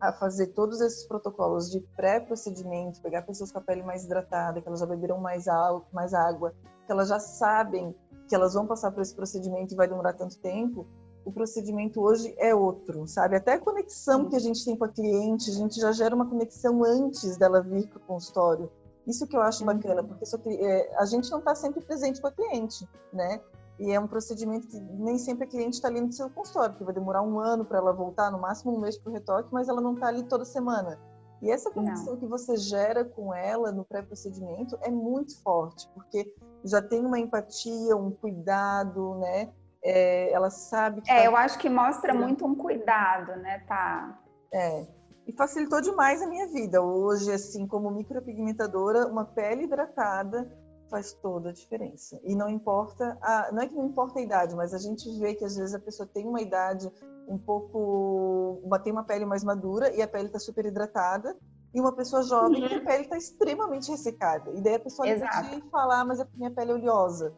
a 0.01 0.13
fazer 0.13 0.49
todos 0.49 0.81
esses 0.81 1.07
protocolos 1.07 1.71
de 1.71 1.81
pré-procedimento, 1.97 3.01
pegar 3.01 3.23
pessoas 3.23 3.51
com 3.51 3.59
a 3.59 3.63
pele 3.63 3.83
mais 3.83 4.05
hidratada, 4.05 4.61
que 4.61 4.69
elas 4.69 4.81
já 4.81 4.87
beberam 4.87 5.19
mais, 5.19 5.47
mais 5.93 6.13
água, 6.13 6.53
que 6.85 6.93
elas 6.93 7.09
já 7.09 7.19
sabem 7.19 7.95
que 8.29 8.35
elas 8.35 8.55
vão 8.55 8.67
passar 8.67 8.91
por 8.91 9.01
esse 9.01 9.15
procedimento 9.15 9.73
e 9.73 9.77
vai 9.77 9.89
demorar 9.89 10.13
tanto 10.13 10.39
tempo, 10.39 10.87
o 11.25 11.33
procedimento 11.33 12.01
hoje 12.01 12.35
é 12.39 12.55
outro, 12.55 13.07
sabe? 13.07 13.37
Até 13.37 13.55
a 13.55 13.59
conexão 13.59 14.29
que 14.29 14.37
a 14.37 14.41
gente 14.41 14.65
tem 14.65 14.77
com 14.77 14.85
a 14.85 14.89
cliente, 14.89 15.51
a 15.51 15.55
gente 15.55 15.81
já 15.81 15.91
gera 15.93 16.15
uma 16.15 16.29
conexão 16.29 16.85
antes 16.85 17.37
dela 17.37 17.63
vir 17.63 17.89
para 17.89 17.99
o 17.99 18.03
consultório. 18.03 18.71
Isso 19.07 19.27
que 19.27 19.37
eu 19.37 19.41
acho 19.41 19.65
bacana, 19.65 20.03
uhum. 20.03 20.09
porque 20.09 20.51
é, 20.51 20.97
a 20.99 21.05
gente 21.05 21.31
não 21.31 21.39
está 21.39 21.55
sempre 21.55 21.81
presente 21.83 22.21
com 22.21 22.29
a 22.29 22.33
cliente, 22.33 22.89
né? 23.13 23.41
E 23.79 23.91
é 23.91 23.99
um 23.99 24.07
procedimento 24.07 24.69
que 24.69 24.79
nem 24.79 25.19
sempre 25.19 25.45
a 25.45 25.49
cliente 25.49 25.77
está 25.77 25.89
ali 25.89 26.01
no 26.01 26.13
seu 26.13 26.31
consultório, 26.31 26.71
porque 26.71 26.85
vai 26.85 26.95
demorar 26.95 27.23
um 27.23 27.41
ano 27.41 27.65
para 27.65 27.79
ela 27.79 27.93
voltar, 27.93 28.31
no 28.31 28.39
máximo 28.39 28.75
um 28.75 28.81
mês 28.81 28.97
para 28.97 29.11
o 29.11 29.13
retoque, 29.13 29.49
mas 29.53 29.69
ela 29.69 29.81
não 29.81 29.95
está 29.95 30.07
ali 30.07 30.23
toda 30.23 30.45
semana. 30.45 30.99
E 31.43 31.51
essa 31.51 31.71
conexão 31.71 32.15
não. 32.15 32.21
que 32.21 32.27
você 32.27 32.57
gera 32.57 33.05
com 33.05 33.35
ela 33.35 33.73
no 33.73 33.85
pré-procedimento 33.85 34.79
é 34.81 34.91
muito 34.91 35.39
forte, 35.43 35.89
porque 35.93 36.33
já 36.65 36.81
tem 36.81 37.05
uma 37.05 37.19
empatia, 37.19 37.97
um 37.97 38.11
cuidado, 38.11 39.17
né? 39.17 39.53
É, 39.85 40.33
ela 40.33 40.49
sabe 40.51 41.03
que. 41.03 41.11
É, 41.11 41.19
tá... 41.19 41.25
eu 41.25 41.37
acho 41.37 41.59
que 41.59 41.69
mostra 41.69 42.15
muito 42.15 42.47
um 42.47 42.55
cuidado, 42.55 43.37
né, 43.37 43.63
tá? 43.69 44.19
É. 44.53 44.87
E 45.27 45.33
facilitou 45.33 45.81
demais 45.81 46.23
a 46.23 46.27
minha 46.27 46.47
vida. 46.49 46.83
Hoje, 46.83 47.31
assim, 47.31 47.67
como 47.67 47.91
micropigmentadora, 47.91 49.07
uma 49.07 49.25
pele 49.25 49.65
hidratada 49.65 50.51
faz 50.91 51.13
toda 51.15 51.51
a 51.51 51.53
diferença. 51.53 52.21
E 52.25 52.35
não 52.35 52.49
importa, 52.49 53.19
a, 53.21 53.51
não 53.53 53.63
é 53.63 53.67
que 53.67 53.75
não 53.75 53.87
importa 53.87 54.19
a 54.19 54.23
idade, 54.23 54.55
mas 54.55 54.73
a 54.75 54.79
gente 54.79 55.11
vê 55.19 55.35
que 55.35 55.45
às 55.45 55.57
vezes 55.57 55.75
a 55.75 55.79
pessoa 55.79 56.07
tem 56.07 56.27
uma 56.27 56.41
idade 56.41 56.91
um 57.27 57.39
pouco, 57.39 58.63
tem 58.83 58.93
uma 58.93 59.03
pele 59.03 59.25
mais 59.25 59.43
madura 59.43 59.91
e 59.95 60.03
a 60.03 60.09
pele 60.09 60.27
está 60.27 60.39
super 60.39 60.67
hidratada, 60.67 61.37
e 61.75 61.81
uma 61.81 61.93
pessoa 61.93 62.23
jovem 62.23 62.63
uhum. 62.63 62.69
que 62.69 62.75
a 62.75 62.85
pele 62.85 63.03
está 63.05 63.17
extremamente 63.17 63.91
ressecada. 63.91 64.53
E 64.53 64.61
daí 64.61 64.77
a 64.77 64.79
pessoa 64.79 65.09
pode 65.09 65.71
falar, 65.71 66.05
mas 66.05 66.21
é 66.21 66.25
porque 66.25 66.39
minha 66.39 66.51
pele 66.51 66.71
é 66.71 66.75
oleosa. 66.75 67.35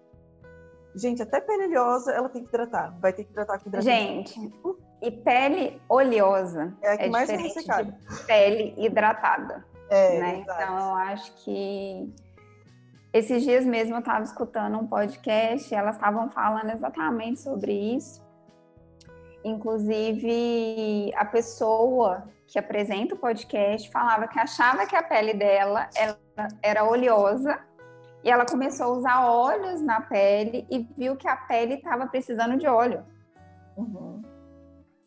Gente, 0.97 1.23
até 1.23 1.41
pele 1.41 1.67
oleosa 1.67 2.11
ela 2.11 2.29
tem 2.29 2.43
que 2.43 2.49
hidratar. 2.49 2.99
Vai 2.99 3.13
ter 3.13 3.25
que 3.25 3.31
hidratar 3.31 3.59
com 3.59 3.69
hidratante. 3.69 4.35
Gente, 4.35 4.53
e 5.03 5.11
pele 5.11 5.81
oleosa 5.89 6.75
é, 6.83 6.93
a 6.93 6.97
que 6.97 7.05
é 7.05 7.09
mais 7.11 7.29
diferente 7.29 7.65
de 7.65 8.25
pele 8.27 8.75
hidratada. 8.79 9.65
É, 9.91 10.19
né? 10.19 10.37
Então, 10.39 10.79
eu 10.79 10.95
acho 10.97 11.33
que 11.45 12.13
esses 13.13 13.43
dias 13.43 13.67
mesmo 13.67 13.95
eu 13.95 13.99
estava 13.99 14.25
escutando 14.25 14.79
um 14.79 14.87
podcast, 14.87 15.73
elas 15.75 15.97
estavam 15.97 16.31
falando 16.31 16.71
exatamente 16.71 17.41
sobre 17.41 17.73
isso. 17.73 18.25
Inclusive, 19.45 21.13
a 21.15 21.25
pessoa 21.27 22.25
que 22.47 22.59
apresenta 22.59 23.15
o 23.15 23.19
podcast 23.19 23.91
falava 23.91 24.27
que 24.29 24.39
achava 24.39 24.87
que 24.87 24.97
a 24.97 25.03
pele 25.03 25.35
dela 25.35 25.89
era 26.63 26.85
oleosa 26.85 27.59
e 28.27 28.31
ela 28.31 28.45
começou 28.45 28.87
a 28.87 28.91
usar 28.91 29.25
óleos 29.31 29.81
na 29.81 30.01
pele 30.01 30.67
e 30.69 30.81
viu 30.99 31.15
que 31.15 31.29
a 31.29 31.37
pele 31.37 31.75
estava 31.75 32.09
precisando 32.09 32.59
de 32.59 32.67
óleo. 32.67 33.05
Uhum. 33.77 34.21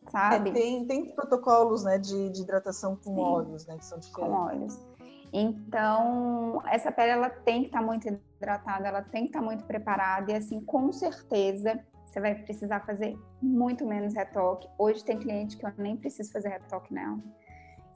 Sabe? 0.08 0.52
É, 0.52 0.54
tem, 0.54 0.88
tem 0.88 1.14
protocolos 1.14 1.84
né, 1.84 1.98
de, 1.98 2.30
de 2.30 2.42
hidratação 2.42 2.96
com 2.96 3.16
Sim, 3.16 3.20
óleos, 3.20 3.68
né? 3.68 3.78
Que 3.78 3.86
são 3.86 4.00
diferentes. 4.00 4.34
Com 4.34 4.42
óleos. 4.42 4.88
Então, 5.34 6.64
essa 6.68 6.94
pele 6.94 7.12
ela 7.12 7.30
tem 7.30 7.64
que 7.64 7.68
estar 7.68 7.80
tá 7.80 7.86
muito 7.86 8.08
hidratada, 8.08 8.88
ela 8.88 9.02
tem 9.02 9.24
que 9.24 9.30
estar 9.30 9.40
tá 9.40 9.46
muito 9.46 9.66
preparada 9.66 10.32
e 10.32 10.36
assim, 10.36 10.62
com 10.62 10.90
certeza, 10.94 11.78
você 12.06 12.22
vai 12.22 12.36
precisar 12.36 12.86
fazer 12.86 13.20
muito 13.42 13.86
menos 13.86 14.16
retoque. 14.16 14.66
Hoje 14.78 15.04
tem 15.04 15.20
cliente 15.20 15.58
que 15.58 15.66
eu 15.66 15.74
nem 15.78 15.98
preciso 15.98 16.32
fazer 16.32 16.48
retoque 16.48 16.94
nela. 16.94 17.20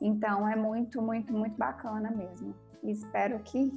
Então, 0.02 0.46
é 0.50 0.56
muito, 0.58 1.02
muito, 1.02 1.32
muito 1.32 1.58
bacana 1.58 2.12
mesmo. 2.12 2.54
E 2.84 2.92
espero 2.92 3.40
que 3.40 3.72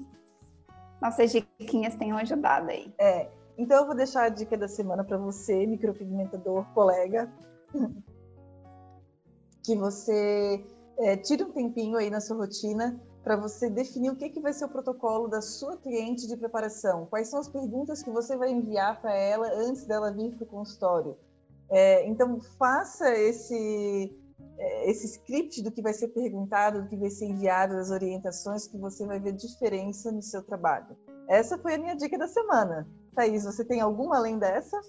nossas 1.01 1.33
diquinhas 1.33 1.95
tenham 1.95 2.17
ajudado 2.19 2.71
aí. 2.71 2.93
É. 2.99 3.29
Então, 3.59 3.79
eu 3.79 3.87
vou 3.87 3.95
deixar 3.95 4.25
a 4.25 4.29
dica 4.29 4.57
da 4.57 4.69
semana 4.69 5.03
para 5.03 5.17
você, 5.17 5.67
micropigmentador 5.67 6.67
colega, 6.75 7.33
que 9.65 9.75
você 9.75 10.65
é, 10.99 11.17
tire 11.17 11.43
um 11.43 11.53
tempinho 11.53 11.97
aí 11.97 12.11
na 12.11 12.21
sua 12.21 12.37
rotina 12.37 13.01
para 13.23 13.37
você 13.37 13.69
definir 13.69 14.11
o 14.11 14.17
que, 14.17 14.29
que 14.29 14.41
vai 14.41 14.53
ser 14.53 14.67
o 14.67 14.69
protocolo 14.69 15.27
da 15.27 15.43
sua 15.43 15.77
cliente 15.77 16.29
de 16.29 16.37
preparação. 16.37 17.07
Quais 17.07 17.29
são 17.29 17.41
as 17.41 17.49
perguntas 17.49 18.03
que 18.03 18.11
você 18.11 18.37
vai 18.37 18.53
enviar 18.53 19.01
para 19.01 19.13
ela 19.15 19.49
antes 19.49 19.85
dela 19.85 20.13
vir 20.13 20.33
para 20.35 20.45
o 20.45 20.47
consultório. 20.47 21.17
É, 21.69 22.07
então, 22.07 22.41
faça 22.57 23.13
esse, 23.19 24.17
esse 24.85 25.07
script 25.07 25.62
do 25.62 25.70
que 25.70 25.83
vai 25.83 25.92
ser 25.92 26.09
perguntado, 26.09 26.83
do 26.83 26.88
que 26.88 26.96
vai 26.96 27.11
ser 27.11 27.27
enviado, 27.27 27.75
das 27.75 27.90
orientações, 27.90 28.66
que 28.66 28.79
você 28.79 29.07
vai 29.07 29.18
ver 29.18 29.33
diferença 29.33 30.12
no 30.12 30.22
seu 30.22 30.42
trabalho. 30.42 30.96
Essa 31.29 31.59
foi 31.59 31.75
a 31.75 31.79
minha 31.79 31.96
dica 31.96 32.16
da 32.16 32.29
semana. 32.29 32.88
Thaís, 33.14 33.44
você 33.44 33.64
tem 33.64 33.81
alguma 33.81 34.16
além 34.16 34.38
dessa? 34.38 34.81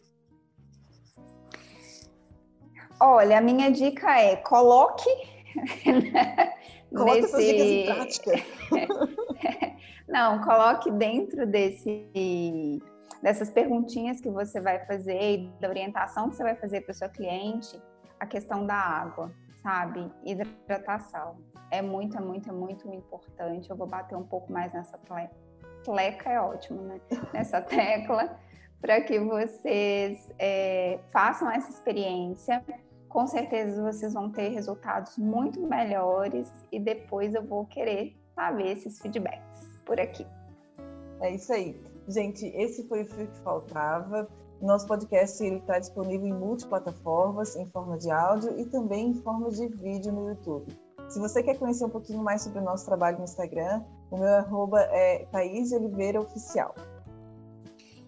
Olha, 2.99 3.37
a 3.37 3.41
minha 3.41 3.71
dica 3.71 4.19
é 4.19 4.35
coloque 4.35 5.09
Coloque 6.91 7.19
essas 7.19 7.43
dicas 7.43 7.67
em 7.67 7.85
prática. 7.85 8.31
Não, 10.07 10.41
coloque 10.41 10.89
dentro 10.91 11.45
desse 11.45 12.79
dessas 13.21 13.49
perguntinhas 13.49 14.21
que 14.21 14.29
você 14.29 14.61
vai 14.61 14.85
fazer 14.85 15.19
e 15.19 15.49
da 15.59 15.67
orientação 15.67 16.29
que 16.29 16.35
você 16.35 16.43
vai 16.43 16.55
fazer 16.55 16.81
para 16.81 16.91
o 16.91 16.95
seu 16.95 17.09
cliente, 17.09 17.81
a 18.19 18.25
questão 18.25 18.65
da 18.65 18.75
água, 18.75 19.31
sabe? 19.61 20.11
Hidratação. 20.23 21.37
É 21.69 21.81
muito, 21.81 22.17
é 22.17 22.21
muito, 22.21 22.49
é 22.49 22.53
muito 22.53 22.87
importante. 22.93 23.69
Eu 23.69 23.75
vou 23.75 23.87
bater 23.87 24.15
um 24.15 24.23
pouco 24.23 24.51
mais 24.51 24.71
nessa 24.73 24.97
tecla. 24.97 25.29
Tleca 25.83 26.29
é 26.29 26.41
ótimo, 26.41 26.81
né? 26.81 26.99
Nessa 27.33 27.61
tecla, 27.61 28.37
para 28.81 29.01
que 29.01 29.19
vocês 29.19 30.29
é, 30.39 30.99
façam 31.11 31.49
essa 31.49 31.69
experiência 31.69 32.63
com 33.09 33.25
certeza 33.25 33.81
vocês 33.81 34.13
vão 34.13 34.29
ter 34.29 34.49
resultados 34.49 35.17
muito 35.17 35.59
melhores 35.65 36.51
e 36.71 36.79
depois 36.79 37.33
eu 37.33 37.43
vou 37.43 37.65
querer 37.65 38.15
saber 38.35 38.71
esses 38.73 38.99
feedbacks 38.99 39.79
por 39.85 39.99
aqui. 39.99 40.25
É 41.21 41.31
isso 41.31 41.51
aí. 41.51 41.81
Gente, 42.07 42.45
esse 42.47 42.87
foi 42.87 43.03
o 43.03 43.05
Fio 43.05 43.27
que 43.27 43.39
Faltava. 43.39 44.29
Nosso 44.61 44.87
podcast 44.87 45.45
está 45.45 45.77
disponível 45.77 46.27
em 46.27 46.33
multiplataformas, 46.33 47.55
em 47.55 47.65
forma 47.67 47.97
de 47.97 48.09
áudio 48.09 48.59
e 48.59 48.65
também 48.65 49.09
em 49.09 49.13
forma 49.13 49.51
de 49.51 49.67
vídeo 49.67 50.11
no 50.11 50.29
YouTube. 50.29 50.75
Se 51.09 51.19
você 51.19 51.43
quer 51.43 51.57
conhecer 51.57 51.85
um 51.85 51.89
pouquinho 51.89 52.23
mais 52.23 52.41
sobre 52.41 52.59
o 52.59 52.63
nosso 52.63 52.85
trabalho 52.85 53.19
no 53.19 53.23
Instagram, 53.23 53.83
o 54.09 54.17
meu 54.17 54.33
arroba 54.35 54.81
é 54.81 55.25
Thaís 55.31 55.71
Oliveira 55.71 56.19
Oficial. 56.19 56.73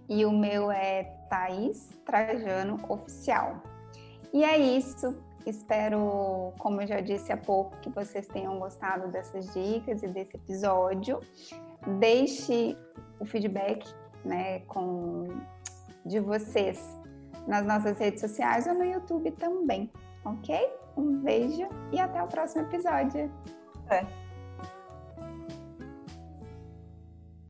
E 0.10 0.26
o 0.26 0.32
meu 0.32 0.72
é 0.72 1.04
Thaís 1.30 1.88
Trajano 2.04 2.80
Oficial. 2.90 3.62
E 4.34 4.44
é 4.44 4.58
isso. 4.58 5.16
Espero, 5.46 6.52
como 6.60 6.82
eu 6.82 6.88
já 6.88 7.00
disse 7.00 7.32
há 7.32 7.38
pouco, 7.38 7.78
que 7.78 7.90
vocês 7.90 8.28
tenham 8.28 8.60
gostado 8.60 9.08
dessas 9.10 9.54
dicas 9.54 10.04
e 10.04 10.08
desse 10.08 10.36
episódio. 10.36 11.20
Deixe 12.00 12.76
o 13.20 13.26
feedback 13.26 13.88
né, 14.26 14.60
com, 14.62 15.28
de 16.10 16.19
vocês 16.19 17.00
nas 17.48 17.65
nossas 17.65 17.98
redes 17.98 18.19
sociais 18.19 18.67
ou 18.67 18.74
no 18.74 18.84
YouTube 18.84 19.32
também, 19.32 19.89
ok? 20.26 20.58
Um 20.98 21.22
beijo 21.22 21.67
e 21.91 22.00
até 22.00 22.22
o 22.22 22.28
próximo 22.28 22.63
episódio. 22.63 23.32
É. 23.89 24.29